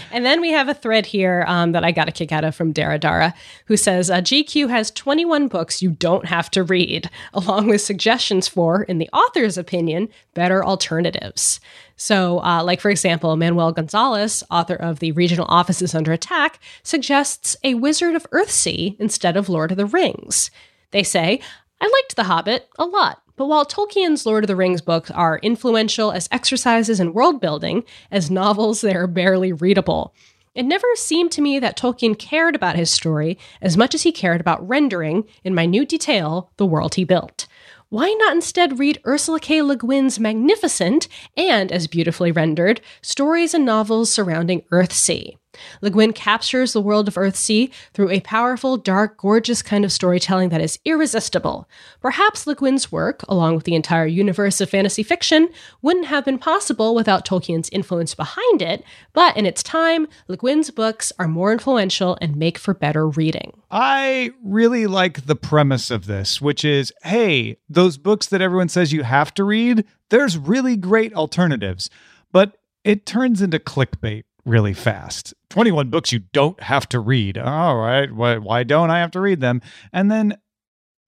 and 0.12 0.24
then 0.24 0.40
we 0.40 0.50
have 0.52 0.68
a 0.68 0.74
thread 0.74 1.06
here 1.06 1.44
um, 1.46 1.72
that 1.72 1.84
I 1.84 1.92
got 1.92 2.08
a 2.08 2.12
kick 2.12 2.32
out 2.32 2.44
of 2.44 2.54
from 2.54 2.72
Dara 2.72 2.98
Dara, 2.98 3.34
who 3.66 3.76
says 3.76 4.10
uh, 4.10 4.20
GQ 4.20 4.68
has 4.70 4.90
21 4.90 5.48
books 5.48 5.82
you 5.82 5.90
don't 5.90 6.26
have 6.26 6.50
to 6.52 6.62
read, 6.62 7.10
along 7.34 7.68
with 7.68 7.80
suggestions 7.80 8.48
for, 8.48 8.82
in 8.84 8.98
the 8.98 9.10
author's 9.12 9.58
opinion, 9.58 10.08
better 10.34 10.64
alternatives. 10.64 11.60
So, 11.96 12.42
uh, 12.42 12.64
like 12.64 12.80
for 12.80 12.90
example, 12.90 13.36
Manuel 13.36 13.72
Gonzalez, 13.72 14.42
author 14.50 14.74
of 14.74 14.98
The 14.98 15.12
Regional 15.12 15.46
Offices 15.48 15.94
Under 15.94 16.12
Attack, 16.12 16.58
suggests 16.82 17.56
a 17.62 17.74
Wizard 17.74 18.14
of 18.14 18.28
Earthsea 18.30 18.96
instead 18.98 19.36
of 19.36 19.48
Lord 19.48 19.70
of 19.70 19.76
the 19.76 19.86
Rings. 19.86 20.50
They 20.90 21.02
say, 21.02 21.40
I 21.80 21.84
liked 21.84 22.16
The 22.16 22.24
Hobbit 22.24 22.68
a 22.78 22.84
lot, 22.84 23.21
but 23.36 23.46
while 23.46 23.64
Tolkien's 23.64 24.26
Lord 24.26 24.44
of 24.44 24.48
the 24.48 24.56
Rings 24.56 24.80
books 24.80 25.10
are 25.10 25.38
influential 25.38 26.12
as 26.12 26.28
exercises 26.30 27.00
in 27.00 27.12
world 27.12 27.40
building, 27.40 27.84
as 28.10 28.30
novels, 28.30 28.80
they 28.80 28.94
are 28.94 29.06
barely 29.06 29.52
readable. 29.52 30.14
It 30.54 30.64
never 30.64 30.86
seemed 30.96 31.32
to 31.32 31.40
me 31.40 31.58
that 31.58 31.78
Tolkien 31.78 32.18
cared 32.18 32.54
about 32.54 32.76
his 32.76 32.90
story 32.90 33.38
as 33.62 33.76
much 33.76 33.94
as 33.94 34.02
he 34.02 34.12
cared 34.12 34.40
about 34.40 34.66
rendering, 34.68 35.24
in 35.44 35.54
minute 35.54 35.88
detail, 35.88 36.50
the 36.58 36.66
world 36.66 36.96
he 36.96 37.04
built. 37.04 37.46
Why 37.88 38.10
not 38.18 38.34
instead 38.34 38.78
read 38.78 39.00
Ursula 39.06 39.40
K. 39.40 39.62
Le 39.62 39.76
Guin's 39.76 40.18
magnificent 40.18 41.08
and, 41.36 41.70
as 41.70 41.86
beautifully 41.86 42.32
rendered, 42.32 42.80
stories 43.02 43.54
and 43.54 43.64
novels 43.64 44.10
surrounding 44.10 44.62
Earthsea? 44.72 45.36
Le 45.80 45.90
Guin 45.90 46.12
captures 46.12 46.72
the 46.72 46.80
world 46.80 47.08
of 47.08 47.14
Earthsea 47.14 47.70
through 47.92 48.10
a 48.10 48.20
powerful, 48.20 48.76
dark, 48.76 49.18
gorgeous 49.18 49.62
kind 49.62 49.84
of 49.84 49.92
storytelling 49.92 50.48
that 50.48 50.60
is 50.60 50.78
irresistible. 50.84 51.68
Perhaps 52.00 52.46
Le 52.46 52.54
Guin's 52.54 52.90
work, 52.90 53.22
along 53.28 53.54
with 53.54 53.64
the 53.64 53.74
entire 53.74 54.06
universe 54.06 54.60
of 54.60 54.70
fantasy 54.70 55.02
fiction, 55.02 55.48
wouldn't 55.82 56.06
have 56.06 56.24
been 56.24 56.38
possible 56.38 56.94
without 56.94 57.24
Tolkien's 57.24 57.68
influence 57.70 58.14
behind 58.14 58.62
it, 58.62 58.84
but 59.12 59.36
in 59.36 59.46
its 59.46 59.62
time, 59.62 60.08
Le 60.28 60.36
Guin's 60.36 60.70
books 60.70 61.12
are 61.18 61.28
more 61.28 61.52
influential 61.52 62.16
and 62.20 62.36
make 62.36 62.58
for 62.58 62.74
better 62.74 63.08
reading. 63.08 63.52
I 63.70 64.32
really 64.42 64.86
like 64.86 65.26
the 65.26 65.36
premise 65.36 65.90
of 65.90 66.06
this, 66.06 66.40
which 66.40 66.64
is 66.64 66.92
hey, 67.02 67.58
those 67.68 67.98
books 67.98 68.26
that 68.26 68.40
everyone 68.40 68.68
says 68.68 68.92
you 68.92 69.02
have 69.02 69.34
to 69.34 69.44
read, 69.44 69.84
there's 70.10 70.38
really 70.38 70.76
great 70.76 71.14
alternatives. 71.14 71.90
But 72.32 72.56
it 72.84 73.06
turns 73.06 73.40
into 73.42 73.58
clickbait 73.58 74.24
really 74.44 74.72
fast. 74.74 75.34
21 75.50 75.88
books 75.90 76.12
you 76.12 76.20
don't 76.32 76.60
have 76.62 76.88
to 76.90 77.00
read. 77.00 77.38
All 77.38 77.76
right, 77.76 78.10
why, 78.12 78.38
why 78.38 78.62
don't 78.64 78.90
I 78.90 78.98
have 79.00 79.10
to 79.12 79.20
read 79.20 79.40
them? 79.40 79.60
And 79.92 80.10
then 80.10 80.36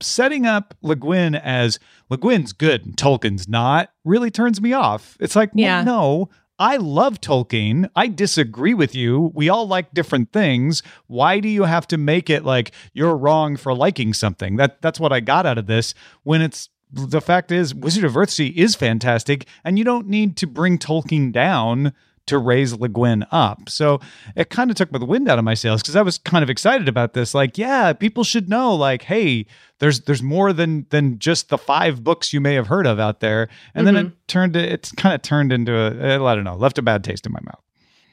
setting 0.00 0.44
up 0.46 0.74
Le 0.82 0.96
Guin 0.96 1.34
as 1.34 1.78
Le 2.10 2.16
Guin's 2.18 2.52
good 2.52 2.84
and 2.84 2.96
Tolkien's 2.96 3.48
not 3.48 3.90
really 4.04 4.30
turns 4.30 4.60
me 4.60 4.72
off. 4.72 5.16
It's 5.20 5.36
like, 5.36 5.54
well, 5.54 5.62
Yeah. 5.62 5.82
no, 5.82 6.28
I 6.58 6.76
love 6.76 7.20
Tolkien. 7.20 7.88
I 7.96 8.06
disagree 8.08 8.74
with 8.74 8.94
you. 8.94 9.32
We 9.34 9.48
all 9.48 9.66
like 9.66 9.94
different 9.94 10.32
things. 10.32 10.82
Why 11.06 11.40
do 11.40 11.48
you 11.48 11.64
have 11.64 11.86
to 11.88 11.96
make 11.98 12.30
it 12.30 12.44
like 12.44 12.72
you're 12.92 13.16
wrong 13.16 13.56
for 13.56 13.74
liking 13.74 14.12
something? 14.12 14.56
That 14.56 14.80
that's 14.82 15.00
what 15.00 15.12
I 15.12 15.20
got 15.20 15.46
out 15.46 15.58
of 15.58 15.66
this 15.66 15.94
when 16.22 16.42
it's 16.42 16.68
the 16.92 17.20
fact 17.20 17.50
is 17.50 17.74
Wizard 17.74 18.04
of 18.04 18.12
Earthsea 18.12 18.54
is 18.54 18.76
fantastic 18.76 19.48
and 19.64 19.78
you 19.78 19.84
don't 19.84 20.06
need 20.06 20.36
to 20.36 20.46
bring 20.46 20.78
Tolkien 20.78 21.32
down 21.32 21.92
to 22.26 22.38
raise 22.38 22.72
Le 22.74 22.88
Guin 22.88 23.24
up. 23.30 23.68
So 23.68 24.00
it 24.34 24.50
kind 24.50 24.70
of 24.70 24.76
took 24.76 24.90
the 24.90 25.04
wind 25.04 25.28
out 25.28 25.38
of 25.38 25.44
my 25.44 25.54
sails 25.54 25.82
because 25.82 25.96
I 25.96 26.02
was 26.02 26.18
kind 26.18 26.42
of 26.42 26.50
excited 26.50 26.88
about 26.88 27.12
this. 27.12 27.34
Like, 27.34 27.58
yeah, 27.58 27.92
people 27.92 28.24
should 28.24 28.48
know, 28.48 28.74
like, 28.74 29.02
hey, 29.02 29.46
there's 29.78 30.02
there's 30.02 30.22
more 30.22 30.52
than 30.52 30.86
than 30.90 31.18
just 31.18 31.48
the 31.48 31.58
five 31.58 32.02
books 32.02 32.32
you 32.32 32.40
may 32.40 32.54
have 32.54 32.68
heard 32.68 32.86
of 32.86 32.98
out 32.98 33.20
there. 33.20 33.48
And 33.74 33.86
then 33.86 33.96
it 33.96 34.06
mm-hmm. 34.06 34.14
turned 34.26 34.56
it's 34.56 34.92
kind 34.92 35.14
of 35.14 35.22
turned 35.22 35.52
into 35.52 35.74
a 35.74 36.24
I 36.24 36.34
don't 36.34 36.44
know, 36.44 36.56
left 36.56 36.78
a 36.78 36.82
bad 36.82 37.04
taste 37.04 37.26
in 37.26 37.32
my 37.32 37.40
mouth. 37.44 37.60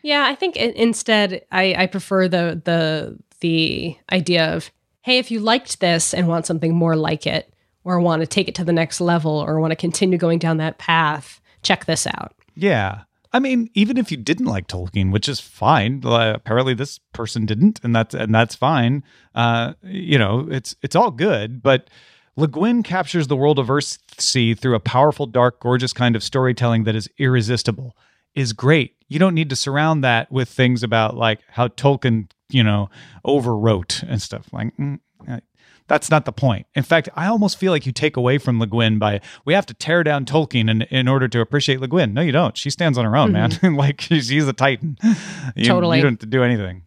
Yeah, 0.03 0.25
I 0.25 0.35
think 0.35 0.55
instead 0.57 1.45
I, 1.51 1.75
I 1.75 1.87
prefer 1.87 2.27
the 2.27 2.61
the 2.63 3.17
the 3.39 3.97
idea 4.11 4.53
of 4.53 4.71
hey, 5.03 5.17
if 5.17 5.31
you 5.31 5.39
liked 5.39 5.79
this 5.79 6.13
and 6.13 6.27
want 6.27 6.45
something 6.45 6.75
more 6.75 6.95
like 6.95 7.25
it, 7.25 7.51
or 7.83 7.99
want 7.99 8.21
to 8.21 8.27
take 8.27 8.47
it 8.47 8.55
to 8.55 8.63
the 8.63 8.73
next 8.73 9.01
level, 9.01 9.31
or 9.31 9.59
want 9.59 9.71
to 9.71 9.75
continue 9.75 10.17
going 10.17 10.39
down 10.39 10.57
that 10.57 10.77
path, 10.77 11.41
check 11.63 11.85
this 11.85 12.05
out. 12.05 12.33
Yeah. 12.55 13.03
I 13.33 13.39
mean, 13.39 13.69
even 13.73 13.97
if 13.97 14.11
you 14.11 14.17
didn't 14.17 14.47
like 14.47 14.67
Tolkien, 14.67 15.11
which 15.11 15.29
is 15.29 15.39
fine. 15.39 16.01
Uh, 16.05 16.33
apparently, 16.35 16.73
this 16.73 16.99
person 17.13 17.45
didn't, 17.45 17.79
and 17.83 17.95
that's 17.95 18.13
and 18.13 18.33
that's 18.33 18.55
fine. 18.55 19.03
Uh, 19.33 19.73
you 19.83 20.19
know, 20.19 20.47
it's 20.51 20.75
it's 20.81 20.95
all 20.95 21.11
good. 21.11 21.61
But 21.61 21.89
Le 22.35 22.47
Guin 22.47 22.83
captures 22.83 23.27
the 23.27 23.37
world 23.37 23.59
of 23.59 23.67
Earthsea 23.67 24.57
through 24.57 24.75
a 24.75 24.79
powerful, 24.79 25.25
dark, 25.25 25.59
gorgeous 25.59 25.93
kind 25.93 26.15
of 26.15 26.23
storytelling 26.23 26.83
that 26.83 26.95
is 26.95 27.09
irresistible. 27.17 27.95
Is 28.33 28.53
great. 28.53 28.95
You 29.09 29.19
don't 29.19 29.35
need 29.35 29.49
to 29.49 29.57
surround 29.57 30.05
that 30.05 30.31
with 30.31 30.47
things 30.47 30.83
about 30.83 31.17
like 31.17 31.39
how 31.49 31.67
Tolkien, 31.67 32.31
you 32.49 32.63
know, 32.63 32.89
overwrote 33.25 34.03
and 34.03 34.21
stuff. 34.21 34.47
Like, 34.53 34.75
mm, 34.77 34.99
that's 35.91 36.09
not 36.09 36.23
the 36.23 36.31
point. 36.31 36.67
In 36.73 36.83
fact, 36.83 37.09
I 37.17 37.27
almost 37.27 37.57
feel 37.57 37.73
like 37.73 37.85
you 37.85 37.91
take 37.91 38.15
away 38.15 38.37
from 38.37 38.61
Le 38.61 38.65
Guin 38.65 38.97
by 38.97 39.19
we 39.43 39.53
have 39.53 39.65
to 39.65 39.73
tear 39.73 40.05
down 40.05 40.23
Tolkien 40.23 40.71
in, 40.71 40.83
in 40.83 41.09
order 41.09 41.27
to 41.27 41.41
appreciate 41.41 41.81
Le 41.81 41.87
Guin. 41.89 42.13
No, 42.13 42.21
you 42.21 42.31
don't. 42.31 42.57
She 42.57 42.69
stands 42.69 42.97
on 42.97 43.03
her 43.03 43.17
own, 43.17 43.33
man. 43.33 43.51
like 43.75 43.99
she's, 43.99 44.27
she's 44.27 44.47
a 44.47 44.53
titan. 44.53 44.97
You, 45.53 45.65
Totally. 45.65 45.97
You 45.97 46.03
don't 46.03 46.13
have 46.13 46.19
to 46.19 46.25
do 46.27 46.43
anything. 46.43 46.83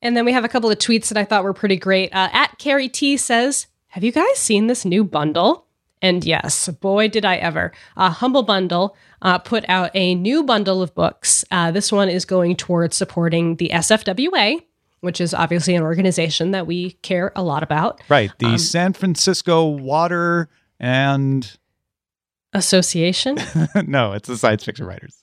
And 0.00 0.16
then 0.16 0.24
we 0.24 0.32
have 0.32 0.44
a 0.44 0.48
couple 0.48 0.70
of 0.70 0.78
tweets 0.78 1.08
that 1.08 1.18
I 1.18 1.26
thought 1.26 1.44
were 1.44 1.52
pretty 1.52 1.76
great. 1.76 2.14
Uh, 2.14 2.30
at 2.32 2.58
Carrie 2.58 2.88
T 2.88 3.18
says, 3.18 3.66
"Have 3.88 4.02
you 4.02 4.12
guys 4.12 4.38
seen 4.38 4.66
this 4.66 4.86
new 4.86 5.04
bundle?" 5.04 5.66
And 6.00 6.24
yes, 6.24 6.68
boy, 6.68 7.08
did 7.08 7.26
I 7.26 7.36
ever. 7.36 7.70
Uh, 7.98 8.08
Humble 8.08 8.44
Bundle 8.44 8.96
uh, 9.20 9.36
put 9.40 9.68
out 9.68 9.90
a 9.92 10.14
new 10.14 10.42
bundle 10.42 10.80
of 10.80 10.94
books. 10.94 11.44
Uh, 11.50 11.70
this 11.70 11.92
one 11.92 12.08
is 12.08 12.24
going 12.24 12.56
towards 12.56 12.96
supporting 12.96 13.56
the 13.56 13.68
SFWA, 13.74 14.62
which 15.00 15.20
is 15.20 15.34
obviously 15.34 15.74
an 15.74 15.82
organization 15.82 16.50
that 16.52 16.66
we 16.66 16.92
care 17.02 17.32
a 17.34 17.42
lot 17.42 17.62
about. 17.62 18.00
Right. 18.08 18.30
The 18.38 18.58
San 18.58 18.92
Francisco 18.92 19.66
Water 19.66 20.48
and 20.78 21.50
Association. 22.52 23.38
no, 23.86 24.12
it's 24.12 24.28
the 24.28 24.36
science 24.36 24.64
fiction 24.64 24.86
writers. 24.86 25.22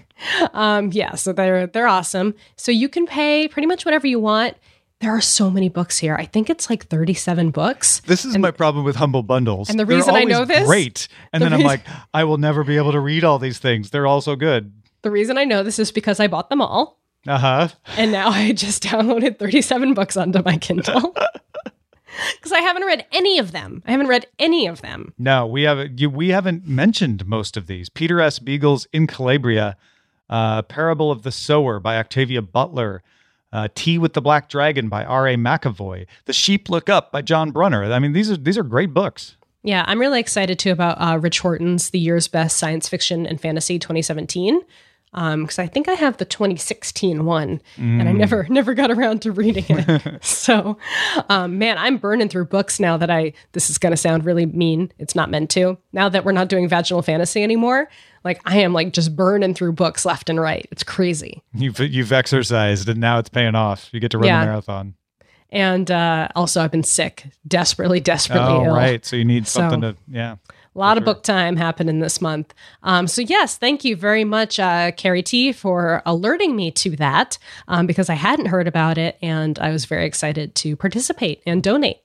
um, 0.52 0.90
yeah, 0.92 1.14
so 1.14 1.32
they're 1.32 1.66
they're 1.66 1.88
awesome. 1.88 2.34
So 2.56 2.70
you 2.70 2.88
can 2.88 3.06
pay 3.06 3.48
pretty 3.48 3.66
much 3.66 3.84
whatever 3.84 4.06
you 4.06 4.20
want. 4.20 4.56
There 5.00 5.12
are 5.12 5.20
so 5.20 5.48
many 5.48 5.68
books 5.68 5.98
here. 5.98 6.16
I 6.16 6.24
think 6.24 6.50
it's 6.50 6.68
like 6.68 6.86
37 6.88 7.50
books. 7.50 8.00
This 8.00 8.24
is 8.24 8.36
my 8.36 8.50
problem 8.50 8.84
with 8.84 8.96
humble 8.96 9.22
bundles. 9.22 9.70
and 9.70 9.78
the 9.78 9.86
reason 9.86 10.14
I 10.16 10.24
know 10.24 10.44
this- 10.44 10.66
great, 10.66 11.06
and 11.32 11.40
the 11.40 11.48
then 11.48 11.60
I'm 11.60 11.64
like, 11.64 11.82
I 12.12 12.24
will 12.24 12.38
never 12.38 12.64
be 12.64 12.76
able 12.76 12.90
to 12.92 13.00
read 13.00 13.22
all 13.22 13.38
these 13.38 13.58
things. 13.58 13.90
They're 13.90 14.08
all 14.08 14.20
so 14.20 14.34
good. 14.34 14.72
The 15.02 15.10
reason 15.12 15.38
I 15.38 15.44
know 15.44 15.62
this 15.62 15.78
is 15.78 15.92
because 15.92 16.18
I 16.18 16.26
bought 16.26 16.50
them 16.50 16.60
all. 16.60 16.98
Uh 17.28 17.38
huh. 17.38 17.68
And 17.96 18.10
now 18.10 18.30
I 18.30 18.52
just 18.52 18.82
downloaded 18.84 19.38
37 19.38 19.94
books 19.94 20.16
onto 20.16 20.42
my 20.42 20.56
Kindle. 20.56 21.14
Because 22.34 22.50
I 22.50 22.60
haven't 22.60 22.84
read 22.84 23.06
any 23.12 23.38
of 23.38 23.52
them. 23.52 23.80
I 23.86 23.92
haven't 23.92 24.08
read 24.08 24.26
any 24.40 24.66
of 24.66 24.80
them. 24.80 25.14
No, 25.18 25.46
we 25.46 25.62
haven't. 25.62 26.00
You, 26.00 26.10
we 26.10 26.30
haven't 26.30 26.66
mentioned 26.66 27.26
most 27.26 27.56
of 27.56 27.68
these. 27.68 27.88
Peter 27.88 28.20
S. 28.20 28.40
Beagle's 28.40 28.88
In 28.92 29.06
Calabria, 29.06 29.76
uh, 30.28 30.62
Parable 30.62 31.12
of 31.12 31.22
the 31.22 31.30
Sower 31.30 31.78
by 31.78 31.96
Octavia 31.96 32.42
Butler, 32.42 33.04
uh, 33.52 33.68
Tea 33.74 33.98
with 33.98 34.14
the 34.14 34.20
Black 34.20 34.48
Dragon 34.48 34.88
by 34.88 35.04
R. 35.04 35.28
A. 35.28 35.36
McAvoy, 35.36 36.06
The 36.24 36.32
Sheep 36.32 36.68
Look 36.68 36.88
Up 36.88 37.12
by 37.12 37.22
John 37.22 37.52
Brunner. 37.52 37.84
I 37.84 38.00
mean, 38.00 38.12
these 38.14 38.30
are 38.30 38.36
these 38.36 38.58
are 38.58 38.64
great 38.64 38.92
books. 38.92 39.36
Yeah, 39.62 39.84
I'm 39.86 40.00
really 40.00 40.20
excited 40.20 40.58
too 40.58 40.72
about 40.72 40.96
uh, 41.00 41.18
Rich 41.18 41.40
Horton's 41.40 41.90
The 41.90 41.98
Year's 41.98 42.26
Best 42.26 42.56
Science 42.56 42.88
Fiction 42.88 43.26
and 43.26 43.40
Fantasy 43.40 43.78
2017. 43.78 44.60
Because 45.12 45.58
I 45.58 45.66
think 45.66 45.88
I 45.88 45.94
have 45.94 46.18
the 46.18 46.24
2016 46.24 47.24
one, 47.24 47.60
and 47.76 48.08
I 48.08 48.12
never 48.12 48.46
never 48.50 48.74
got 48.74 48.90
around 48.90 49.22
to 49.22 49.32
reading 49.32 49.64
it. 49.68 50.24
so, 50.24 50.76
um, 51.28 51.58
man, 51.58 51.78
I'm 51.78 51.96
burning 51.96 52.28
through 52.28 52.44
books 52.46 52.78
now 52.78 52.96
that 52.98 53.10
I. 53.10 53.32
This 53.52 53.70
is 53.70 53.78
going 53.78 53.92
to 53.92 53.96
sound 53.96 54.24
really 54.24 54.46
mean. 54.46 54.92
It's 54.98 55.14
not 55.14 55.30
meant 55.30 55.50
to. 55.50 55.78
Now 55.92 56.08
that 56.08 56.24
we're 56.24 56.32
not 56.32 56.48
doing 56.48 56.68
vaginal 56.68 57.02
fantasy 57.02 57.42
anymore, 57.42 57.88
like 58.24 58.40
I 58.44 58.58
am 58.58 58.72
like 58.72 58.92
just 58.92 59.16
burning 59.16 59.54
through 59.54 59.72
books 59.72 60.04
left 60.04 60.28
and 60.28 60.38
right. 60.40 60.66
It's 60.70 60.84
crazy. 60.84 61.42
You've 61.54 61.78
you've 61.80 62.12
exercised, 62.12 62.88
and 62.88 63.00
now 63.00 63.18
it's 63.18 63.28
paying 63.30 63.54
off. 63.54 63.88
You 63.92 64.00
get 64.00 64.10
to 64.10 64.18
run 64.18 64.26
Yeah. 64.26 64.40
the 64.40 64.46
marathon. 64.50 64.94
And 65.50 65.90
uh, 65.90 66.28
also, 66.36 66.60
I've 66.62 66.70
been 66.70 66.82
sick, 66.82 67.24
desperately, 67.46 68.00
desperately 68.00 68.52
Oh, 68.52 68.64
ill. 68.66 68.74
right. 68.76 69.02
So 69.06 69.16
you 69.16 69.24
need 69.24 69.46
So- 69.46 69.60
something 69.60 69.80
to 69.80 69.96
yeah. 70.06 70.36
A 70.78 70.80
lot 70.80 70.96
of 70.96 71.04
book 71.04 71.24
time 71.24 71.56
happening 71.56 71.98
this 71.98 72.20
month. 72.20 72.54
Um, 72.84 73.08
so, 73.08 73.20
yes, 73.20 73.56
thank 73.56 73.84
you 73.84 73.96
very 73.96 74.22
much, 74.22 74.60
uh, 74.60 74.92
Carrie 74.92 75.24
T, 75.24 75.52
for 75.52 76.02
alerting 76.06 76.54
me 76.54 76.70
to 76.70 76.94
that 76.96 77.36
um, 77.66 77.88
because 77.88 78.08
I 78.08 78.14
hadn't 78.14 78.46
heard 78.46 78.68
about 78.68 78.96
it 78.96 79.18
and 79.20 79.58
I 79.58 79.70
was 79.70 79.86
very 79.86 80.06
excited 80.06 80.54
to 80.54 80.76
participate 80.76 81.42
and 81.44 81.64
donate. 81.64 81.98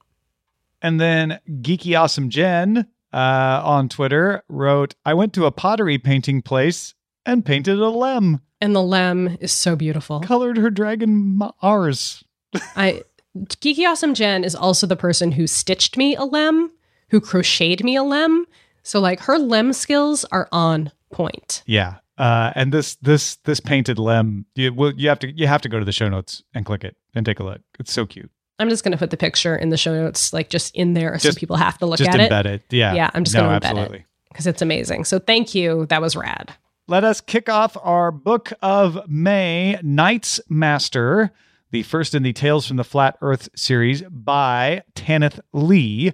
And 0.81 0.99
then 0.99 1.39
Geeky 1.47 1.95
Awesome 1.99 2.31
Jen 2.31 2.87
uh, 3.13 3.61
on 3.63 3.89
Twitter 3.89 4.43
wrote, 4.49 4.95
"I 5.05 5.13
went 5.13 5.33
to 5.33 5.45
a 5.45 5.51
pottery 5.51 5.99
painting 5.99 6.41
place 6.41 6.95
and 7.27 7.45
painted 7.45 7.77
a 7.77 7.89
lem. 7.89 8.41
And 8.59 8.75
the 8.75 8.81
lem 8.81 9.37
is 9.39 9.51
so 9.51 9.75
beautiful. 9.75 10.19
Colored 10.21 10.57
her 10.57 10.71
dragon 10.71 11.37
Mars. 11.37 12.23
I 12.75 13.03
Geeky 13.37 13.87
Awesome 13.87 14.15
Jen 14.15 14.43
is 14.43 14.55
also 14.55 14.87
the 14.87 14.95
person 14.95 15.33
who 15.33 15.45
stitched 15.45 15.95
me 15.95 16.15
a 16.15 16.23
lem, 16.23 16.71
who 17.09 17.21
crocheted 17.21 17.83
me 17.83 17.95
a 17.95 18.03
lem. 18.03 18.47
So, 18.83 18.99
like, 18.99 19.19
her 19.21 19.37
lem 19.39 19.73
skills 19.73 20.25
are 20.25 20.47
on 20.51 20.91
point. 21.11 21.63
Yeah, 21.65 21.95
Uh, 22.17 22.51
and 22.55 22.71
this 22.71 22.95
this 23.01 23.35
this 23.45 23.59
painted 23.59 23.97
lem, 23.97 24.45
you 24.55 24.71
will 24.73 24.93
you 24.93 25.09
have 25.09 25.19
to 25.19 25.31
you 25.31 25.47
have 25.47 25.61
to 25.61 25.69
go 25.69 25.79
to 25.79 25.85
the 25.85 25.91
show 25.91 26.09
notes 26.09 26.43
and 26.53 26.65
click 26.65 26.83
it 26.83 26.95
and 27.15 27.25
take 27.25 27.39
a 27.39 27.43
look. 27.43 27.61
It's 27.79 27.91
so 27.93 28.05
cute. 28.05 28.29
I'm 28.59 28.69
just 28.69 28.83
going 28.83 28.91
to 28.91 28.97
put 28.97 29.09
the 29.09 29.17
picture 29.17 29.55
in 29.55 29.69
the 29.69 29.77
show 29.77 29.93
notes, 29.93 30.31
like 30.31 30.49
just 30.49 30.75
in 30.75 30.93
there, 30.93 31.13
Just- 31.13 31.35
so 31.35 31.39
people 31.39 31.55
have 31.55 31.77
to 31.79 31.85
look 31.87 31.99
at 31.99 32.07
it 32.15 32.17
Just 32.17 32.31
embed 32.31 32.45
it. 32.45 32.63
Yeah. 32.69 32.93
Yeah, 32.93 33.09
I'm 33.13 33.23
just 33.23 33.35
no, 33.35 33.41
gonna 33.41 33.59
embed 33.59 33.93
it. 33.95 34.03
because 34.29 34.45
it's 34.47 34.61
amazing. 34.61 35.05
So 35.05 35.17
thank 35.17 35.55
you. 35.55 35.87
That 35.87 36.01
was 36.01 36.15
rad. 36.15 36.53
Let 36.87 37.03
us 37.03 37.19
kick 37.21 37.49
off 37.49 37.75
our 37.81 38.11
book 38.11 38.53
of 38.61 38.99
May, 39.09 39.79
Night's 39.81 40.39
Master, 40.49 41.31
the 41.71 41.81
first 41.83 42.13
in 42.13 42.21
the 42.23 42.33
Tales 42.33 42.67
from 42.67 42.77
the 42.77 42.83
Flat 42.83 43.17
Earth 43.21 43.49
series 43.55 44.03
by 44.03 44.83
Tanith 44.93 45.39
Lee. 45.53 46.11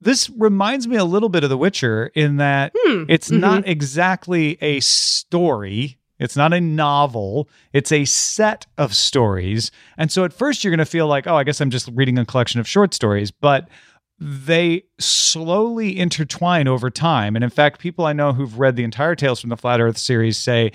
This 0.00 0.30
reminds 0.30 0.88
me 0.88 0.96
a 0.96 1.04
little 1.04 1.28
bit 1.28 1.44
of 1.44 1.50
The 1.50 1.58
Witcher 1.58 2.10
in 2.14 2.36
that 2.38 2.72
Hmm. 2.86 3.04
it's 3.08 3.30
Mhm. 3.30 3.40
not 3.40 3.68
exactly 3.68 4.56
a 4.62 4.80
story. 4.80 5.98
It's 6.18 6.36
not 6.36 6.52
a 6.52 6.60
novel. 6.60 7.48
It's 7.72 7.92
a 7.92 8.04
set 8.04 8.66
of 8.78 8.94
stories. 8.94 9.70
And 9.96 10.10
so 10.12 10.24
at 10.24 10.32
first 10.32 10.62
you're 10.64 10.70
going 10.70 10.78
to 10.78 10.84
feel 10.84 11.06
like, 11.06 11.26
oh, 11.26 11.36
I 11.36 11.44
guess 11.44 11.60
I'm 11.60 11.70
just 11.70 11.88
reading 11.94 12.18
a 12.18 12.24
collection 12.26 12.60
of 12.60 12.68
short 12.68 12.92
stories. 12.94 13.30
But 13.30 13.68
they 14.18 14.84
slowly 14.98 15.98
intertwine 15.98 16.68
over 16.68 16.90
time. 16.90 17.36
And 17.36 17.42
in 17.44 17.48
fact, 17.50 17.80
people 17.80 18.04
I 18.04 18.12
know 18.12 18.32
who've 18.34 18.58
read 18.58 18.76
the 18.76 18.84
entire 18.84 19.14
Tales 19.14 19.40
from 19.40 19.48
the 19.50 19.56
Flat 19.56 19.80
Earth 19.80 19.96
series 19.96 20.36
say 20.36 20.72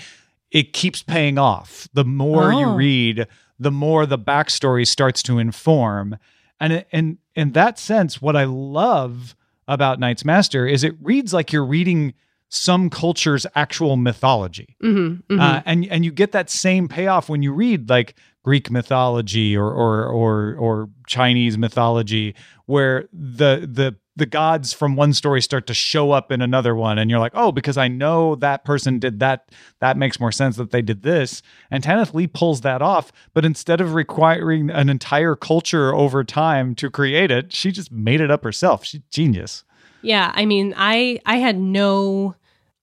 it 0.52 0.74
keeps 0.74 1.04
paying 1.04 1.38
off. 1.38 1.88
The 1.94 2.06
more 2.06 2.52
you 2.52 2.66
Oh. 2.66 2.76
read, 2.76 3.28
the 3.60 3.72
more 3.72 4.06
the 4.08 4.18
backstory 4.18 4.86
starts 4.88 5.22
to 5.24 5.38
inform. 5.38 6.18
And 6.60 6.86
in 6.92 7.18
in 7.36 7.52
that 7.52 7.78
sense, 7.80 8.22
what 8.22 8.36
I 8.36 8.46
love 8.46 9.36
about 9.68 10.00
Night's 10.00 10.24
Master 10.24 10.68
is 10.68 10.84
it 10.84 10.96
reads 11.02 11.34
like 11.34 11.52
you're 11.52 11.66
reading 11.66 12.14
some 12.50 12.90
culture's 12.90 13.46
actual 13.56 13.98
mythology. 13.98 14.78
Mm-hmm, 14.82 15.40
Uh, 15.40 15.62
and 15.66 15.86
and 15.88 16.06
you 16.06 16.12
get 16.12 16.32
that 16.32 16.50
same 16.50 16.88
payoff 16.88 17.28
when 17.28 17.42
you 17.42 17.52
read 17.52 17.90
like 17.90 18.16
Greek 18.44 18.70
mythology 18.70 19.58
or 19.58 19.72
or 19.72 20.06
or 20.06 20.56
or 20.56 20.90
Chinese 21.08 21.58
mythology, 21.58 22.36
where 22.68 23.10
the 23.12 23.68
the 23.72 23.96
the 24.16 24.26
gods 24.26 24.72
from 24.72 24.96
one 24.96 25.14
story 25.14 25.42
start 25.42 25.68
to 25.68 25.74
show 25.74 26.12
up 26.12 26.32
in 26.32 26.42
another 26.42 26.76
one, 26.76 26.98
and 26.98 27.10
you're 27.10 27.20
like, 27.20 27.34
oh, 27.36 27.52
because 27.52 27.78
I 27.78 27.88
know 27.88 28.36
that 28.36 28.64
person 28.64 28.98
did 28.98 29.20
that, 29.20 29.50
that 29.80 29.98
makes 29.98 30.20
more 30.20 30.32
sense 30.32 30.56
that 30.56 30.72
they 30.72 30.82
did 30.82 31.04
this. 31.04 31.42
And 31.70 31.84
Tanith 31.84 32.14
Lee 32.14 32.28
pulls 32.28 32.62
that 32.62 32.82
off, 32.82 33.12
but 33.34 33.46
instead 33.46 33.82
of 33.82 33.94
requiring 33.94 34.70
an 34.70 34.90
entire 34.90 35.36
culture 35.36 35.94
over 35.94 36.24
time 36.24 36.76
to 36.76 36.90
create 36.90 37.30
it, 37.30 37.54
she 37.54 37.72
just 37.72 37.92
made 37.92 38.22
it 38.22 38.32
up 38.32 38.44
herself. 38.44 38.86
She's 38.86 39.02
genius. 39.12 39.64
Yeah, 40.02 40.32
I 40.36 40.46
mean, 40.46 40.74
I 40.78 41.20
I 41.26 41.38
had 41.38 41.60
no 41.60 42.36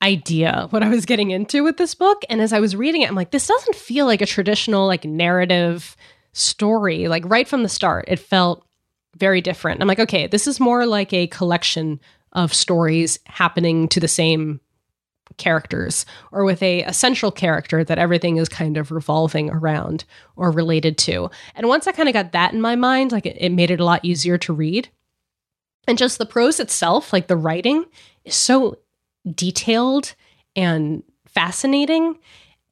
idea 0.03 0.66
what 0.71 0.83
I 0.83 0.88
was 0.88 1.07
getting 1.07 1.31
into 1.31 1.62
with 1.62 1.77
this 1.77 1.95
book, 1.95 2.25
and 2.29 2.42
as 2.42 2.53
I 2.53 2.61
was 2.61 2.77
reading 2.77 3.03
it, 3.03 3.09
I'm 3.09 3.14
like, 3.14 3.31
this 3.31 3.47
doesn't 3.47 3.77
feel 3.77 4.05
like 4.07 4.21
a 4.21 4.27
traditional 4.27 4.87
like 4.87 5.05
narrative 5.05 5.97
story. 6.33 7.09
Like 7.09 7.23
right 7.27 7.49
from 7.49 7.62
the 7.62 7.68
start, 7.68 8.05
it 8.09 8.18
felt 8.18 8.66
very 9.16 9.40
different. 9.40 9.81
I'm 9.81 9.88
like, 9.88 10.01
okay, 10.01 10.27
this 10.27 10.46
is 10.46 10.61
more 10.61 10.87
like 10.87 11.12
a 11.12 11.27
collection 11.29 12.01
of 12.33 12.55
stories 12.55 13.18
happening 13.27 13.88
to 13.88 14.01
the 14.01 14.09
same 14.09 14.61
characters 15.38 16.05
or 16.31 16.44
with 16.44 16.62
a, 16.62 16.83
a 16.83 16.92
central 16.92 17.31
character 17.31 17.85
that 17.85 17.98
everything 17.98 18.37
is 18.37 18.48
kind 18.48 18.77
of 18.77 18.90
revolving 18.90 19.51
around 19.51 20.05
or 20.37 20.51
related 20.51 20.98
to. 20.98 21.31
And 21.55 21.68
once 21.68 21.87
I 21.87 21.92
kind 21.92 22.09
of 22.09 22.12
got 22.12 22.33
that 22.33 22.53
in 22.53 22.61
my 22.61 22.77
mind, 22.77 23.12
like 23.12 23.27
it, 23.27 23.37
it 23.38 23.51
made 23.51 23.70
it 23.70 23.81
a 23.81 23.85
lot 23.85 24.05
easier 24.05 24.38
to 24.38 24.53
read. 24.53 24.88
And 25.88 25.98
just 25.98 26.18
the 26.18 26.27
prose 26.27 26.61
itself, 26.61 27.12
like 27.12 27.27
the 27.27 27.37
writing, 27.37 27.85
is 28.25 28.35
so 28.35 28.79
detailed 29.35 30.14
and 30.55 31.03
fascinating. 31.27 32.18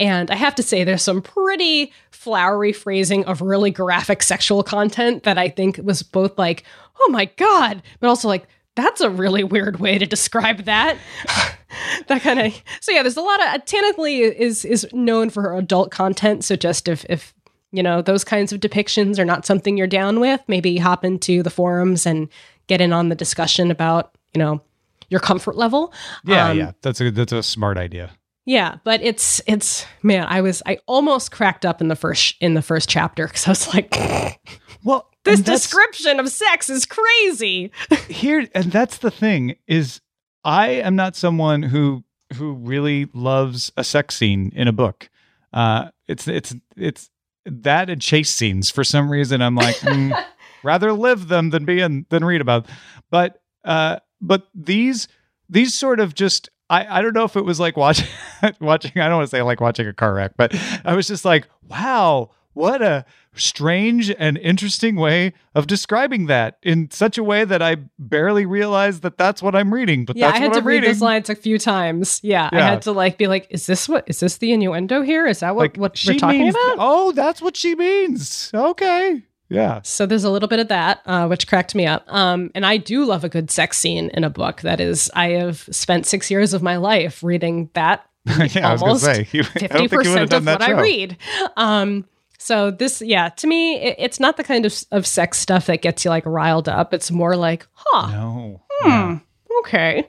And 0.00 0.30
I 0.30 0.34
have 0.34 0.54
to 0.56 0.62
say, 0.62 0.82
there's 0.82 1.02
some 1.02 1.20
pretty 1.20 1.92
flowery 2.10 2.72
phrasing 2.72 3.24
of 3.26 3.42
really 3.42 3.70
graphic 3.70 4.22
sexual 4.22 4.62
content 4.62 5.24
that 5.24 5.36
I 5.36 5.50
think 5.50 5.78
was 5.82 6.02
both 6.02 6.38
like, 6.38 6.64
oh 6.98 7.10
my 7.10 7.26
God, 7.36 7.82
but 8.00 8.08
also 8.08 8.26
like, 8.26 8.48
that's 8.76 9.02
a 9.02 9.10
really 9.10 9.44
weird 9.44 9.78
way 9.78 9.98
to 9.98 10.06
describe 10.06 10.64
that. 10.64 10.96
that 12.06 12.22
kind 12.22 12.40
of 12.40 12.62
so 12.80 12.92
yeah. 12.92 13.02
There's 13.02 13.16
a 13.16 13.22
lot 13.22 13.54
of 13.54 13.64
Tanith 13.64 13.98
Lee 13.98 14.22
is 14.22 14.64
is 14.64 14.86
known 14.92 15.28
for 15.28 15.42
her 15.42 15.56
adult 15.56 15.90
content. 15.90 16.44
So 16.44 16.56
just 16.56 16.88
if 16.88 17.04
if 17.08 17.34
you 17.72 17.82
know 17.82 18.00
those 18.00 18.24
kinds 18.24 18.52
of 18.52 18.60
depictions 18.60 19.18
are 19.18 19.24
not 19.24 19.44
something 19.44 19.76
you're 19.76 19.86
down 19.86 20.20
with, 20.20 20.40
maybe 20.48 20.78
hop 20.78 21.04
into 21.04 21.42
the 21.42 21.50
forums 21.50 22.06
and 22.06 22.28
get 22.68 22.80
in 22.80 22.92
on 22.92 23.08
the 23.08 23.14
discussion 23.14 23.70
about 23.70 24.16
you 24.34 24.38
know 24.38 24.62
your 25.08 25.20
comfort 25.20 25.56
level. 25.56 25.92
Yeah, 26.24 26.50
Um, 26.50 26.58
yeah, 26.58 26.72
that's 26.80 27.00
a 27.00 27.10
that's 27.10 27.32
a 27.32 27.42
smart 27.42 27.76
idea. 27.76 28.12
Yeah, 28.50 28.78
but 28.82 29.00
it's 29.00 29.40
it's 29.46 29.86
man, 30.02 30.26
I 30.28 30.40
was 30.40 30.60
I 30.66 30.78
almost 30.86 31.30
cracked 31.30 31.64
up 31.64 31.80
in 31.80 31.86
the 31.86 31.94
first 31.94 32.34
in 32.40 32.54
the 32.54 32.62
first 32.62 32.88
chapter 32.88 33.28
because 33.28 33.46
I 33.46 33.50
was 33.50 33.72
like, 33.72 33.94
Well, 34.82 35.08
this 35.24 35.40
description 35.40 36.18
of 36.18 36.28
sex 36.28 36.68
is 36.68 36.84
crazy. 36.84 37.70
here 38.08 38.48
and 38.52 38.72
that's 38.72 38.98
the 38.98 39.10
thing 39.10 39.54
is 39.66 40.00
i 40.44 40.68
am 40.68 40.96
not 40.96 41.14
someone 41.14 41.62
who 41.62 42.02
who 42.34 42.54
really 42.54 43.08
loves 43.12 43.70
a 43.76 43.84
sex 43.84 44.16
scene 44.16 44.50
in 44.56 44.66
a 44.66 44.72
book 44.72 45.10
uh 45.52 45.90
it's 46.08 46.26
it's 46.26 46.54
it's 46.76 47.10
that 47.44 47.90
and 47.90 48.00
chase 48.00 48.30
scenes 48.30 48.70
for 48.70 48.82
some 48.82 49.10
reason 49.10 49.42
i'm 49.42 49.54
like 49.54 49.76
mm, 49.76 50.24
rather 50.62 50.92
live 50.92 51.28
them 51.28 51.50
than 51.50 51.64
be 51.64 51.80
in 51.80 52.06
than 52.08 52.24
read 52.24 52.40
about 52.40 52.66
but 53.10 53.42
uh 53.64 53.98
but 54.20 54.48
these 54.54 55.06
these 55.50 55.74
sort 55.74 56.00
of 56.00 56.14
just 56.14 56.48
I, 56.70 56.98
I 56.98 57.02
don't 57.02 57.14
know 57.14 57.24
if 57.24 57.36
it 57.36 57.44
was 57.44 57.58
like 57.58 57.76
watching 57.76 58.06
watching 58.60 58.92
I 58.94 59.08
don't 59.08 59.18
want 59.18 59.28
to 59.30 59.36
say 59.36 59.42
like 59.42 59.60
watching 59.60 59.86
a 59.86 59.92
car 59.92 60.14
wreck, 60.14 60.32
but 60.36 60.54
I 60.84 60.94
was 60.94 61.08
just 61.08 61.24
like, 61.24 61.48
wow, 61.68 62.30
what 62.52 62.80
a 62.80 63.04
strange 63.34 64.10
and 64.10 64.36
interesting 64.38 64.96
way 64.96 65.32
of 65.54 65.66
describing 65.66 66.26
that 66.26 66.58
in 66.62 66.90
such 66.90 67.16
a 67.18 67.24
way 67.24 67.44
that 67.44 67.62
I 67.62 67.76
barely 67.98 68.46
realized 68.46 69.02
that 69.02 69.18
that's 69.18 69.42
what 69.42 69.54
I'm 69.54 69.72
reading. 69.72 70.04
But 70.04 70.16
yeah, 70.16 70.28
I 70.28 70.38
had 70.38 70.52
to 70.52 70.58
I'm 70.58 70.66
read 70.66 70.76
reading. 70.76 70.90
those 70.90 71.00
lines 71.00 71.28
a 71.28 71.34
few 71.34 71.58
times. 71.58 72.20
Yeah, 72.22 72.48
I 72.52 72.60
had 72.60 72.82
to 72.82 72.92
like 72.92 73.18
be 73.18 73.26
like, 73.26 73.48
is 73.50 73.66
this 73.66 73.88
what 73.88 74.04
is 74.06 74.20
this 74.20 74.38
the 74.38 74.52
innuendo 74.52 75.02
here? 75.02 75.26
Is 75.26 75.40
that 75.40 75.56
what 75.56 75.62
like 75.62 75.76
what 75.76 75.96
she 75.96 76.12
we're 76.12 76.18
talking 76.18 76.40
means, 76.40 76.54
about? 76.54 76.76
Oh, 76.78 77.12
that's 77.12 77.42
what 77.42 77.56
she 77.56 77.74
means. 77.74 78.50
Okay, 78.54 79.22
yeah. 79.50 79.80
So 79.82 80.06
there's 80.06 80.24
a 80.24 80.30
little 80.30 80.48
bit 80.48 80.60
of 80.60 80.68
that, 80.68 81.02
uh, 81.04 81.26
which 81.26 81.46
cracked 81.46 81.74
me 81.74 81.86
up. 81.86 82.04
Um, 82.08 82.50
and 82.54 82.64
I 82.64 82.78
do 82.78 83.04
love 83.04 83.24
a 83.24 83.28
good 83.28 83.50
sex 83.50 83.76
scene 83.76 84.08
in 84.14 84.24
a 84.24 84.30
book. 84.30 84.62
That 84.62 84.80
is, 84.80 85.10
I 85.14 85.30
have 85.30 85.68
spent 85.70 86.06
six 86.06 86.30
years 86.30 86.54
of 86.54 86.62
my 86.62 86.76
life 86.76 87.22
reading 87.22 87.68
that 87.74 88.06
yeah, 88.26 88.68
I 88.68 88.72
was 88.72 88.80
gonna 88.80 88.92
Almost 88.92 89.04
say 89.04 89.28
you, 89.32 89.40
I 89.40 89.44
fifty 89.44 89.66
don't 89.68 89.88
think 89.88 90.04
you 90.04 90.10
would 90.10 90.18
have 90.18 90.28
percent 90.28 90.30
done 90.30 90.38
of 90.38 90.44
that 90.44 90.60
what 90.60 90.68
show. 90.68 90.76
I 90.76 90.80
read. 90.82 91.16
Um, 91.56 92.04
so 92.38 92.70
this, 92.70 93.02
yeah, 93.02 93.28
to 93.30 93.46
me, 93.46 93.76
it, 93.80 93.96
it's 93.98 94.20
not 94.20 94.36
the 94.36 94.44
kind 94.44 94.64
of 94.66 94.74
of 94.92 95.06
sex 95.06 95.38
stuff 95.38 95.66
that 95.66 95.82
gets 95.82 96.04
you 96.04 96.10
like 96.10 96.24
riled 96.26 96.68
up. 96.68 96.94
It's 96.94 97.10
more 97.10 97.36
like, 97.36 97.66
huh, 97.72 98.10
No, 98.12 98.62
hmm, 98.82 99.14
okay. 99.60 100.08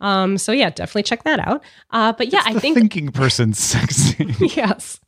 Um, 0.00 0.36
so 0.38 0.52
yeah, 0.52 0.70
definitely 0.70 1.04
check 1.04 1.24
that 1.24 1.40
out. 1.40 1.62
Uh, 1.90 2.12
but 2.12 2.32
yeah, 2.32 2.42
I 2.44 2.52
the 2.52 2.60
think 2.60 2.76
thinking 2.76 3.10
person's 3.10 3.58
sex 3.58 3.96
scene. 3.96 4.34
yes. 4.54 5.00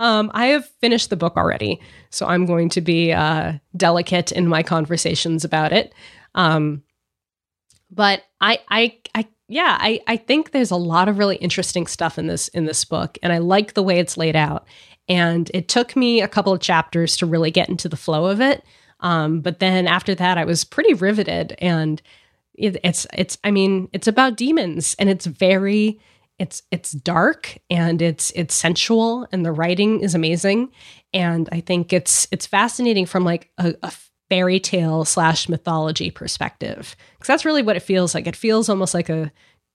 Um, 0.00 0.30
I 0.34 0.46
have 0.46 0.66
finished 0.80 1.10
the 1.10 1.16
book 1.16 1.36
already, 1.36 1.80
so 2.10 2.26
I'm 2.26 2.46
going 2.46 2.68
to 2.70 2.80
be 2.80 3.12
uh, 3.12 3.54
delicate 3.76 4.32
in 4.32 4.46
my 4.48 4.62
conversations 4.62 5.44
about 5.44 5.72
it. 5.72 5.94
Um, 6.34 6.82
but 7.90 8.22
I, 8.40 8.60
I, 8.70 8.98
I, 9.14 9.28
yeah, 9.48 9.76
I, 9.80 10.00
I 10.06 10.16
think 10.16 10.50
there's 10.50 10.70
a 10.70 10.76
lot 10.76 11.08
of 11.08 11.18
really 11.18 11.36
interesting 11.36 11.86
stuff 11.86 12.18
in 12.18 12.26
this 12.26 12.48
in 12.48 12.64
this 12.64 12.84
book, 12.84 13.18
and 13.22 13.32
I 13.32 13.38
like 13.38 13.74
the 13.74 13.82
way 13.82 13.98
it's 13.98 14.16
laid 14.16 14.36
out. 14.36 14.66
And 15.08 15.50
it 15.52 15.68
took 15.68 15.96
me 15.96 16.22
a 16.22 16.28
couple 16.28 16.52
of 16.52 16.60
chapters 16.60 17.16
to 17.18 17.26
really 17.26 17.50
get 17.50 17.68
into 17.68 17.88
the 17.88 17.96
flow 17.96 18.26
of 18.26 18.40
it. 18.40 18.64
Um, 19.00 19.40
but 19.40 19.58
then 19.58 19.86
after 19.86 20.14
that, 20.14 20.38
I 20.38 20.44
was 20.44 20.64
pretty 20.64 20.94
riveted, 20.94 21.54
and 21.58 22.00
it, 22.54 22.78
it's 22.82 23.06
it's 23.12 23.36
I 23.44 23.50
mean 23.50 23.88
it's 23.92 24.06
about 24.06 24.36
demons, 24.36 24.96
and 24.98 25.10
it's 25.10 25.26
very 25.26 26.00
it's 26.38 26.62
it's 26.70 26.92
dark 26.92 27.56
and 27.70 28.02
it's 28.02 28.32
it's 28.34 28.54
sensual 28.54 29.26
and 29.32 29.44
the 29.44 29.52
writing 29.52 30.00
is 30.00 30.14
amazing. 30.14 30.70
And 31.14 31.48
i 31.52 31.60
think 31.60 31.92
it's 31.92 32.26
it's 32.32 32.46
fascinating 32.46 33.06
from 33.06 33.24
like 33.24 33.50
a, 33.58 33.74
a 33.82 33.92
fairy 34.32 34.58
tale 34.58 35.04
slash 35.04 35.46
mythology 35.46 36.10
perspective. 36.10 36.96
Because 37.12 37.26
that's 37.26 37.44
really 37.44 37.62
what 37.62 37.76
it 37.76 37.82
feels 37.82 38.14
like. 38.14 38.26
It 38.26 38.34
feels 38.34 38.70
almost 38.70 38.94
like 38.94 39.10
a 39.10 39.30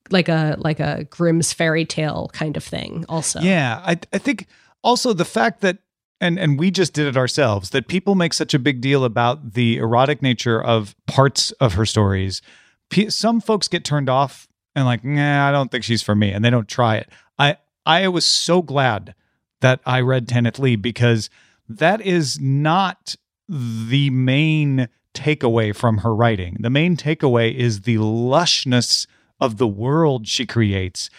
like 0.10 0.30
a 0.30 0.56
like 0.58 0.80
a 0.80 1.04
grimm's 1.04 1.54
fairy 1.54 1.86
tale 1.86 2.32
kind 2.34 2.58
of 2.58 2.63
thing 2.63 3.06
also. 3.08 3.39
Yeah, 3.39 3.80
I 3.86 4.00
I 4.12 4.17
think 4.17 4.48
also 4.84 5.13
the 5.13 5.26
fact 5.26 5.62
that 5.62 5.78
and 6.20 6.39
and 6.39 6.58
we 6.58 6.72
just 6.72 6.93
did 6.93 7.06
it 7.06 7.15
ourselves 7.17 7.70
that 7.70 7.88
people 7.88 8.15
make 8.15 8.34
such 8.34 8.56
a 8.56 8.60
big 8.60 8.82
deal 8.82 9.04
about 9.04 9.54
the 9.54 9.78
erotic 9.78 10.24
nature 10.24 10.60
of 10.60 10.96
parts 11.06 11.52
of 11.54 11.74
her 11.74 11.86
stories. 11.86 12.41
P- 12.89 13.12
some 13.12 13.39
folks 13.39 13.67
get 13.67 13.84
turned 13.84 14.10
off 14.10 14.46
and 14.78 14.86
like, 14.86 15.04
nah, 15.04 15.50
I 15.50 15.52
don't 15.52 15.72
think 15.72 15.84
she's 15.84 16.04
for 16.04 16.16
me, 16.16 16.32
and 16.32 16.46
they 16.46 16.50
don't 16.50 16.68
try 16.68 16.98
it. 16.98 17.10
I 17.38 17.58
I 17.86 18.08
was 18.08 18.26
so 18.26 18.62
glad 18.62 19.16
that 19.62 19.82
I 19.86 20.02
read 20.02 20.28
Tanith 20.28 20.60
Lee 20.60 20.76
because 20.76 21.30
that 21.68 22.00
is 22.00 22.40
not 22.40 23.16
the 23.50 24.10
main 24.12 24.88
takeaway 25.13 25.76
from 25.76 26.00
her 26.00 26.13
writing. 26.13 26.58
The 26.60 26.70
main 26.70 26.96
takeaway 26.96 27.56
is 27.56 27.82
the 27.82 27.96
lushness 27.98 29.08
of 29.40 29.58
the 29.58 29.68
world 29.68 30.28
she 30.28 30.46
creates 30.46 31.10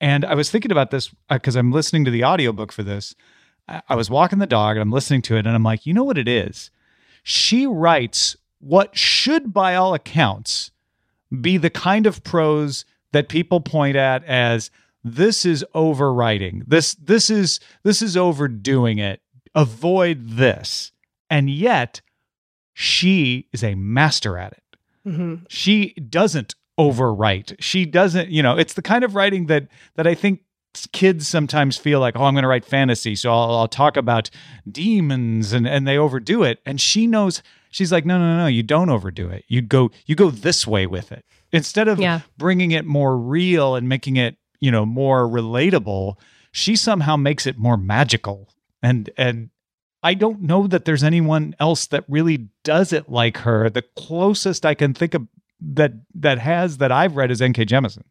And 0.00 0.24
I 0.24 0.34
was 0.34 0.50
thinking 0.50 0.70
about 0.70 0.90
this 0.90 1.10
uh, 1.28 1.34
because 1.36 1.56
I'm 1.56 1.72
listening 1.72 2.04
to 2.04 2.10
the 2.10 2.24
audiobook 2.24 2.72
for 2.72 2.82
this. 2.82 3.14
I 3.88 3.96
was 3.96 4.08
walking 4.08 4.38
the 4.38 4.46
dog 4.46 4.76
and 4.76 4.82
I'm 4.82 4.92
listening 4.92 5.22
to 5.22 5.36
it 5.36 5.46
and 5.46 5.50
I'm 5.54 5.64
like, 5.64 5.86
you 5.86 5.92
know 5.92 6.04
what 6.04 6.18
it 6.18 6.28
is? 6.28 6.70
She 7.22 7.66
writes 7.66 8.36
what 8.60 8.96
should, 8.96 9.52
by 9.52 9.74
all 9.74 9.92
accounts, 9.94 10.70
be 11.40 11.58
the 11.58 11.70
kind 11.70 12.06
of 12.06 12.24
prose 12.24 12.84
that 13.12 13.28
people 13.28 13.60
point 13.60 13.96
at 13.96 14.24
as 14.24 14.70
this 15.04 15.44
is 15.46 15.64
overwriting. 15.74 16.62
This 16.66 16.94
this 16.94 17.30
is 17.30 17.60
this 17.84 18.02
is 18.02 18.16
overdoing 18.16 18.98
it. 18.98 19.20
Avoid 19.54 20.28
this. 20.30 20.92
And 21.30 21.48
yet 21.50 22.00
she 22.74 23.48
is 23.52 23.62
a 23.64 23.74
master 23.74 24.38
at 24.38 24.52
it 24.52 24.62
Mhm. 25.06 25.44
she 25.48 25.94
doesn't 25.94 26.54
overwrite. 26.78 27.56
She 27.58 27.84
doesn't, 27.86 28.28
you 28.30 28.42
know, 28.42 28.56
it's 28.56 28.74
the 28.74 28.82
kind 28.82 29.02
of 29.04 29.14
writing 29.14 29.46
that 29.46 29.68
that 29.96 30.06
I 30.06 30.14
think 30.14 30.40
kids 30.86 31.26
sometimes 31.28 31.76
feel 31.76 32.00
like, 32.00 32.16
oh, 32.16 32.24
I'm 32.24 32.34
going 32.34 32.42
to 32.42 32.48
write 32.48 32.64
fantasy, 32.64 33.14
so 33.16 33.30
I'll, 33.32 33.54
I'll 33.56 33.68
talk 33.68 33.96
about 33.96 34.30
demons, 34.70 35.52
and 35.52 35.66
and 35.66 35.86
they 35.86 35.98
overdo 35.98 36.42
it. 36.42 36.60
And 36.64 36.80
she 36.80 37.06
knows. 37.06 37.42
She's 37.70 37.92
like, 37.92 38.06
no, 38.06 38.18
no, 38.18 38.38
no, 38.38 38.46
you 38.46 38.62
don't 38.62 38.88
overdo 38.88 39.28
it. 39.28 39.44
You 39.46 39.60
go, 39.60 39.90
you 40.06 40.14
go 40.14 40.30
this 40.30 40.66
way 40.66 40.86
with 40.86 41.12
it 41.12 41.24
instead 41.52 41.86
of 41.86 42.00
Yeah. 42.00 42.20
bringing 42.38 42.70
it 42.70 42.86
more 42.86 43.14
real 43.18 43.74
and 43.74 43.86
making 43.88 44.16
it, 44.16 44.36
you 44.58 44.70
know, 44.70 44.86
more 44.86 45.28
relatable. 45.28 46.14
She 46.50 46.76
somehow 46.76 47.16
makes 47.16 47.46
it 47.46 47.58
more 47.58 47.76
magical, 47.76 48.48
and 48.82 49.10
and 49.18 49.50
I 50.02 50.14
don't 50.14 50.42
know 50.42 50.66
that 50.66 50.84
there's 50.86 51.04
anyone 51.04 51.54
else 51.60 51.86
that 51.88 52.04
really 52.08 52.48
does 52.64 52.92
it 52.92 53.08
like 53.10 53.38
her. 53.38 53.68
The 53.68 53.82
closest 53.96 54.64
I 54.64 54.74
can 54.74 54.94
think 54.94 55.12
of 55.14 55.26
that 55.60 55.92
that 56.14 56.38
has 56.38 56.78
that 56.78 56.90
I've 56.92 57.16
read 57.16 57.30
is 57.30 57.42
N.K. 57.42 57.66
Jemisin. 57.66 58.04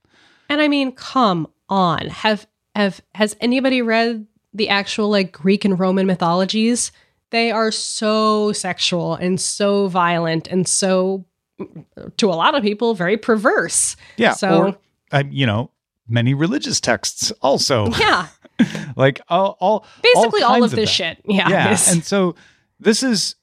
And 0.50 0.62
I 0.62 0.68
mean, 0.68 0.92
come 0.92 1.48
on. 1.68 2.08
Have 2.10 2.46
have 2.78 3.02
has 3.16 3.36
anybody 3.42 3.82
read 3.82 4.26
the 4.54 4.70
actual 4.70 5.10
like 5.10 5.32
Greek 5.32 5.66
and 5.66 5.80
Roman 5.80 6.08
mythologies? 6.08 6.92
They 7.32 7.52
are 7.52 7.72
so 7.72 8.54
sexual 8.54 9.16
and 9.16 9.40
so 9.40 9.88
violent 9.88 10.48
and 10.48 10.68
so 10.68 11.26
mm, 11.60 11.86
to 12.18 12.30
a 12.30 12.36
lot 12.36 12.56
of 12.56 12.64
people 12.64 12.94
very 12.94 13.18
perverse. 13.18 13.96
Yeah. 14.16 14.34
So- 14.34 14.78
or 15.14 15.24
you 15.30 15.46
know, 15.46 15.72
many 16.08 16.34
religious 16.34 16.80
texts 16.82 17.32
also. 17.42 17.88
Yeah. 17.92 18.28
like 18.96 19.22
all, 19.30 19.58
all 19.60 19.86
Basically 20.02 20.42
all, 20.42 20.54
kinds 20.60 20.66
of 20.66 20.72
this 20.72 20.90
that. 20.90 20.94
shit. 20.94 21.22
Yeah. 21.26 21.50
yeah 21.50 21.78
and 21.90 22.04
so 22.04 22.36
this 22.80 23.04
is 23.04 23.36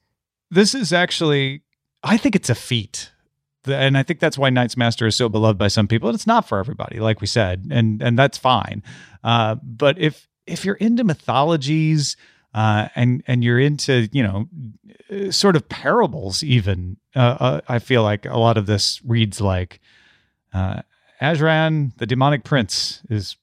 this 0.50 0.74
is 0.74 0.92
actually 0.92 1.62
i 2.02 2.16
think 2.16 2.34
it's 2.36 2.50
a 2.50 2.54
feat 2.54 3.10
And 3.66 3.96
i 3.96 4.02
think 4.02 4.20
that's 4.20 4.38
why 4.38 4.50
Night's 4.50 4.76
Master 4.76 5.06
is 5.06 5.16
so 5.16 5.28
beloved 5.28 5.58
by 5.58 5.68
some 5.68 5.88
people 5.88 6.10
it's 6.10 6.26
not 6.26 6.48
for 6.48 6.58
everybody 6.58 7.00
like 7.00 7.20
we 7.20 7.26
said 7.26 7.66
and 7.70 8.02
and 8.02 8.18
that's 8.18 8.38
fine 8.38 8.82
uh, 9.22 9.56
but 9.62 9.98
if 9.98 10.28
if 10.46 10.64
you're 10.64 10.74
into 10.76 11.04
mythologies 11.04 12.16
uh, 12.54 12.88
and 12.94 13.22
and 13.26 13.42
you're 13.42 13.60
into 13.60 14.08
you 14.12 14.22
know 14.22 14.48
uh, 15.10 15.30
sort 15.30 15.56
of 15.56 15.68
parables 15.68 16.42
even 16.42 16.96
uh, 17.16 17.36
uh, 17.40 17.60
i 17.68 17.78
feel 17.78 18.02
like 18.02 18.26
a 18.26 18.38
lot 18.38 18.56
of 18.56 18.66
this 18.66 19.00
reads 19.04 19.40
like 19.40 19.80
uh, 20.52 20.82
Azhrarn, 21.20 21.96
the 21.96 22.06
demonic 22.06 22.44
prince, 22.44 23.02
is 23.08 23.36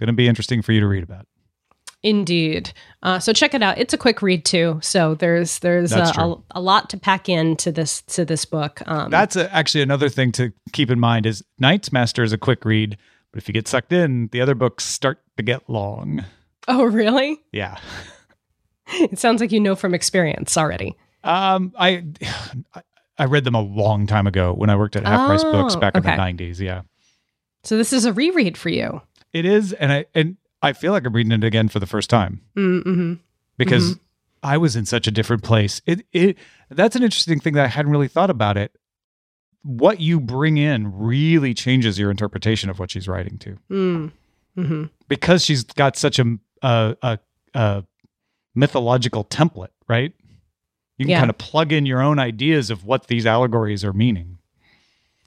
going 0.00 0.08
to 0.08 0.12
be 0.12 0.26
interesting 0.26 0.62
for 0.62 0.72
you 0.72 0.80
to 0.80 0.86
read 0.86 1.02
about. 1.02 1.26
Indeed. 2.04 2.70
Uh, 3.02 3.18
so 3.18 3.32
check 3.32 3.54
it 3.54 3.62
out. 3.62 3.78
It's 3.78 3.94
a 3.94 3.98
quick 3.98 4.20
read 4.20 4.44
too. 4.44 4.78
So 4.82 5.14
there's 5.14 5.60
there's 5.60 5.90
a, 5.90 6.36
a, 6.50 6.60
lot 6.60 6.90
to 6.90 6.98
pack 6.98 7.30
into 7.30 7.72
this 7.72 8.02
to 8.02 8.26
this 8.26 8.44
book. 8.44 8.82
Um, 8.84 9.10
That's 9.10 9.36
a, 9.36 9.52
actually 9.54 9.80
another 9.80 10.10
thing 10.10 10.30
to 10.32 10.52
keep 10.72 10.90
in 10.90 11.00
mind 11.00 11.24
is 11.24 11.42
Night's 11.58 11.92
Master 11.92 12.22
is 12.22 12.34
a 12.34 12.38
quick 12.38 12.66
read, 12.66 12.98
but 13.32 13.38
if 13.40 13.48
you 13.48 13.54
get 13.54 13.66
sucked 13.66 13.90
in, 13.90 14.28
the 14.32 14.42
other 14.42 14.54
books 14.54 14.84
start 14.84 15.22
to 15.38 15.42
get 15.42 15.68
long. 15.68 16.26
oh 16.68 16.84
really? 16.84 17.40
Yeah. 17.52 17.78
It 18.86 19.18
sounds 19.18 19.40
like 19.40 19.50
you 19.50 19.60
know 19.60 19.74
from 19.74 19.94
experience 19.94 20.58
already. 20.58 20.94
Um, 21.24 21.72
I 21.78 22.04
I 23.18 23.24
read 23.24 23.44
them 23.44 23.54
a 23.54 23.62
long 23.62 24.06
time 24.06 24.26
ago 24.26 24.52
when 24.52 24.68
I 24.68 24.76
worked 24.76 24.94
at 24.94 25.06
Half 25.06 25.26
Price 25.26 25.42
Books 25.42 25.74
Oh, 25.74 25.80
back 25.80 25.96
in 25.96 26.02
the 26.02 26.10
'90s. 26.10 26.60
Yeah, 26.60 26.82
So 27.62 27.78
this 27.78 27.94
is 27.94 28.04
a 28.04 28.12
reread 28.12 28.58
for 28.58 28.68
you. 28.68 29.00
it 29.32 29.46
is, 29.46 29.72
and 29.72 29.90
I 29.90 30.04
and 30.14 30.36
I 30.64 30.72
feel 30.72 30.92
like 30.92 31.06
I'm 31.06 31.12
reading 31.12 31.32
it 31.32 31.44
again 31.44 31.68
for 31.68 31.78
the 31.78 31.86
first 31.86 32.10
time 32.10 32.40
Mm-hmm. 32.56 33.14
because 33.56 33.98
I 34.42 34.56
was 34.58 34.76
in 34.76 34.84
such 34.86 35.06
a 35.06 35.10
different 35.10 35.42
place. 35.42 35.80
It 35.86 36.06
it 36.12 36.38
that's 36.70 36.96
an 36.96 37.02
interesting 37.02 37.40
thing 37.40 37.54
that 37.54 37.64
I 37.64 37.68
hadn't 37.68 37.92
really 37.92 38.08
thought 38.08 38.30
about 38.30 38.56
it. 38.56 38.76
What 39.62 40.00
you 40.00 40.20
bring 40.20 40.56
in 40.58 40.92
really 40.98 41.54
changes 41.54 41.98
your 41.98 42.10
interpretation 42.10 42.68
of 42.70 42.78
what 42.78 42.90
she's 42.90 43.08
writing 43.08 43.38
to. 43.38 43.58
Mm. 43.70 44.12
Mm-hmm. 44.58 44.84
because 45.08 45.44
she's 45.44 45.64
got 45.64 45.96
such 45.96 46.18
a 46.18 46.38
a, 46.62 46.96
a, 47.02 47.18
a 47.54 47.84
mythological 48.54 49.24
template, 49.24 49.70
right? 49.88 50.12
You 50.96 51.06
can 51.06 51.10
Yeah. 51.10 51.18
kind 51.18 51.30
of 51.30 51.38
plug 51.38 51.72
in 51.72 51.86
your 51.86 52.00
own 52.00 52.18
ideas 52.20 52.70
of 52.70 52.84
what 52.84 53.08
these 53.08 53.26
allegories 53.26 53.84
are 53.84 53.92
meaning. 53.92 54.38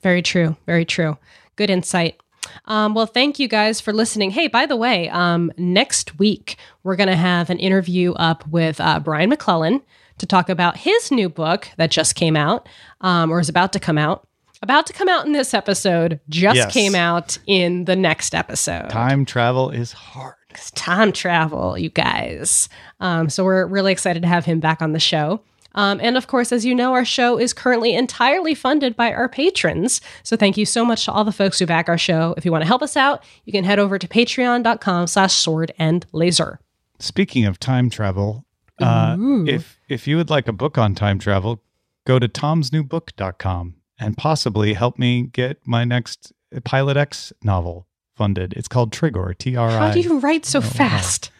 Very 0.02 0.22
true. 0.22 0.56
Very 0.66 0.86
true. 0.86 1.18
Good 1.58 1.70
insight. 1.70 2.22
Um, 2.66 2.94
well, 2.94 3.06
thank 3.06 3.40
you 3.40 3.48
guys 3.48 3.80
for 3.82 3.94
listening. 3.94 4.32
Hey, 4.32 4.48
by 4.48 4.66
the 4.66 4.76
way, 4.76 5.10
um, 5.10 5.52
next 5.58 6.20
week 6.20 6.58
we're 6.84 6.96
going 6.96 7.10
to 7.10 7.16
have 7.16 7.50
an 7.50 7.60
interview 7.60 8.14
up 8.14 8.48
with 8.48 8.80
uh, 8.82 9.00
Brian 9.00 9.30
McClellan 9.30 9.82
to 10.18 10.26
talk 10.26 10.50
about 10.50 10.78
his 10.78 11.12
new 11.12 11.30
book 11.30 11.68
that 11.78 11.92
just 11.92 12.16
came 12.16 12.36
out 12.36 12.68
um, 13.02 13.32
or 13.32 13.40
is 13.40 13.50
about 13.50 13.74
to 13.74 13.80
come 13.80 13.98
out. 13.98 14.28
About 14.64 14.88
to 14.88 14.94
come 14.94 15.08
out 15.08 15.26
in 15.28 15.34
this 15.34 15.54
episode, 15.54 16.20
just 16.30 16.56
Yes. 16.56 16.74
came 16.74 16.96
out 16.96 17.38
in 17.46 17.86
the 17.86 17.96
next 17.96 18.34
episode. 18.34 18.90
Time 18.90 19.24
travel 19.24 19.70
is 19.70 19.92
hard. 19.92 20.34
It's 20.50 20.72
time 20.72 21.12
travel, 21.12 21.78
you 21.78 21.90
guys. 21.92 22.68
Um, 23.00 23.30
so 23.30 23.44
we're 23.44 23.68
really 23.68 23.92
excited 23.92 24.24
to 24.24 24.28
have 24.28 24.46
him 24.46 24.60
back 24.60 24.82
on 24.82 24.94
the 24.94 25.00
show. 25.00 25.42
Um, 25.78 26.00
and 26.02 26.18
of 26.18 26.28
course, 26.28 26.52
as 26.52 26.66
you 26.66 26.76
know, 26.76 26.94
our 26.94 27.06
show 27.06 27.38
is 27.40 27.54
currently 27.54 27.94
entirely 27.94 28.54
funded 28.54 28.96
by 28.96 29.14
our 29.14 29.30
patrons. 29.30 30.02
So 30.24 30.36
thank 30.36 30.58
you 30.58 30.66
so 30.66 30.84
much 30.84 31.06
to 31.06 31.12
all 31.12 31.24
the 31.24 31.32
folks 31.32 31.60
who 31.60 31.66
back 31.66 31.88
our 31.88 31.98
show. 31.98 32.34
If 32.36 32.44
you 32.44 32.52
want 32.52 32.64
to 32.64 32.68
help 32.68 32.82
us 32.82 32.98
out, 32.98 33.24
you 33.46 33.54
can 33.54 33.64
head 33.64 33.78
over 33.80 33.98
to 34.00 34.08
patreon.com 34.08 35.08
slash 35.08 35.34
sword 35.34 35.72
and 35.78 36.06
laser. 36.12 36.60
Speaking 37.00 37.46
of 37.46 37.60
time 37.60 37.90
travel, 37.90 38.46
uh, 38.82 39.16
if 39.48 39.80
if 39.88 40.08
you 40.08 40.18
would 40.18 40.30
like 40.30 40.48
a 40.48 40.54
book 40.54 40.78
on 40.78 40.96
time 40.96 41.20
travel, 41.20 41.62
go 42.06 42.20
to 42.20 42.28
tomsnewbook.com 42.28 43.76
and 44.00 44.18
possibly 44.18 44.74
help 44.74 45.00
me 45.00 45.24
get 45.24 45.60
my 45.66 45.84
next 45.84 46.34
Pilot 46.64 46.98
X 46.98 47.34
novel 47.44 47.88
funded. 48.16 48.54
It's 48.54 48.68
called 48.68 48.92
Trigon, 48.92 49.38
T 49.38 49.56
R 49.56 49.70
I. 49.70 49.88
How 49.88 49.92
do 49.92 50.00
you 50.02 50.20
write 50.20 50.46
so 50.46 50.62
fast? 50.62 51.32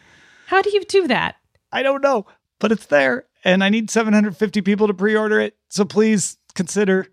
How 0.48 0.62
do 0.62 0.70
you 0.72 0.84
do 0.86 1.08
that? 1.08 1.36
I 1.72 1.84
don't 1.84 2.02
know, 2.02 2.26
but 2.60 2.72
it's 2.72 2.86
there. 2.86 3.26
And 3.44 3.64
I 3.64 3.70
need 3.70 3.90
750 3.90 4.62
people 4.62 4.88
to 4.88 4.94
pre 4.94 5.16
order 5.16 5.40
it. 5.40 5.56
So 5.70 5.86
please 5.86 6.38
consider 6.54 7.08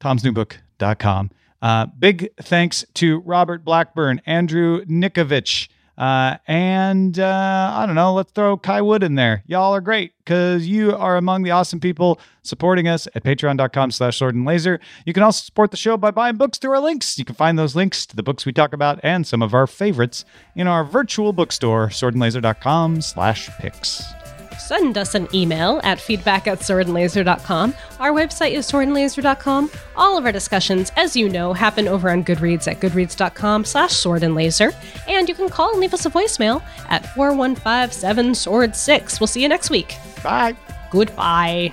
tomsnewbook.com. 0.00 1.30
Uh, 1.60 1.86
big 1.86 2.28
thanks 2.40 2.84
to 2.94 3.20
Robert 3.20 3.64
Blackburn, 3.64 4.20
Andrew 4.26 4.84
Nikovich, 4.84 5.68
uh, 5.98 6.36
and 6.46 7.18
uh, 7.18 7.72
I 7.74 7.84
don't 7.84 7.96
know, 7.96 8.14
let's 8.14 8.30
throw 8.30 8.56
Kai 8.56 8.80
Wood 8.80 9.02
in 9.02 9.16
there. 9.16 9.42
Y'all 9.46 9.74
are 9.74 9.80
great 9.80 10.12
because 10.18 10.64
you 10.64 10.94
are 10.94 11.16
among 11.16 11.42
the 11.42 11.50
awesome 11.50 11.80
people 11.80 12.20
supporting 12.42 12.86
us 12.86 13.08
at 13.16 13.24
patreon.com 13.24 13.90
slash 13.90 14.16
sword 14.16 14.36
and 14.36 14.44
laser. 14.44 14.78
You 15.04 15.12
can 15.12 15.24
also 15.24 15.42
support 15.42 15.72
the 15.72 15.76
show 15.76 15.96
by 15.96 16.12
buying 16.12 16.36
books 16.36 16.58
through 16.58 16.70
our 16.70 16.80
links. 16.80 17.18
You 17.18 17.24
can 17.24 17.34
find 17.34 17.58
those 17.58 17.74
links 17.74 18.06
to 18.06 18.14
the 18.14 18.22
books 18.22 18.46
we 18.46 18.52
talk 18.52 18.72
about 18.72 19.00
and 19.02 19.26
some 19.26 19.42
of 19.42 19.54
our 19.54 19.66
favorites 19.66 20.24
in 20.54 20.68
our 20.68 20.84
virtual 20.84 21.32
bookstore, 21.32 21.88
swordandlaser.com 21.88 23.00
slash 23.00 23.50
picks. 23.58 24.04
Send 24.58 24.98
us 24.98 25.14
an 25.14 25.28
email 25.34 25.80
at 25.84 26.00
feedback 26.00 26.46
at 26.46 26.60
swordandlaser.com. 26.60 27.74
Our 28.00 28.12
website 28.12 28.52
is 28.52 28.70
swordandlaser.com. 28.70 29.70
All 29.96 30.18
of 30.18 30.24
our 30.24 30.32
discussions, 30.32 30.92
as 30.96 31.16
you 31.16 31.28
know, 31.28 31.52
happen 31.52 31.88
over 31.88 32.10
on 32.10 32.24
Goodreads 32.24 32.68
at 32.68 32.80
goodreads.com 32.80 33.64
slash 33.64 33.92
swordandlaser. 33.92 34.74
And 35.08 35.28
you 35.28 35.34
can 35.34 35.48
call 35.48 35.70
and 35.72 35.80
leave 35.80 35.94
us 35.94 36.06
a 36.06 36.10
voicemail 36.10 36.62
at 36.88 37.06
4157 37.14 38.34
sword 38.34 38.76
6. 38.76 39.20
We'll 39.20 39.26
see 39.26 39.42
you 39.42 39.48
next 39.48 39.70
week. 39.70 39.96
Bye. 40.22 40.56
Goodbye. 40.90 41.72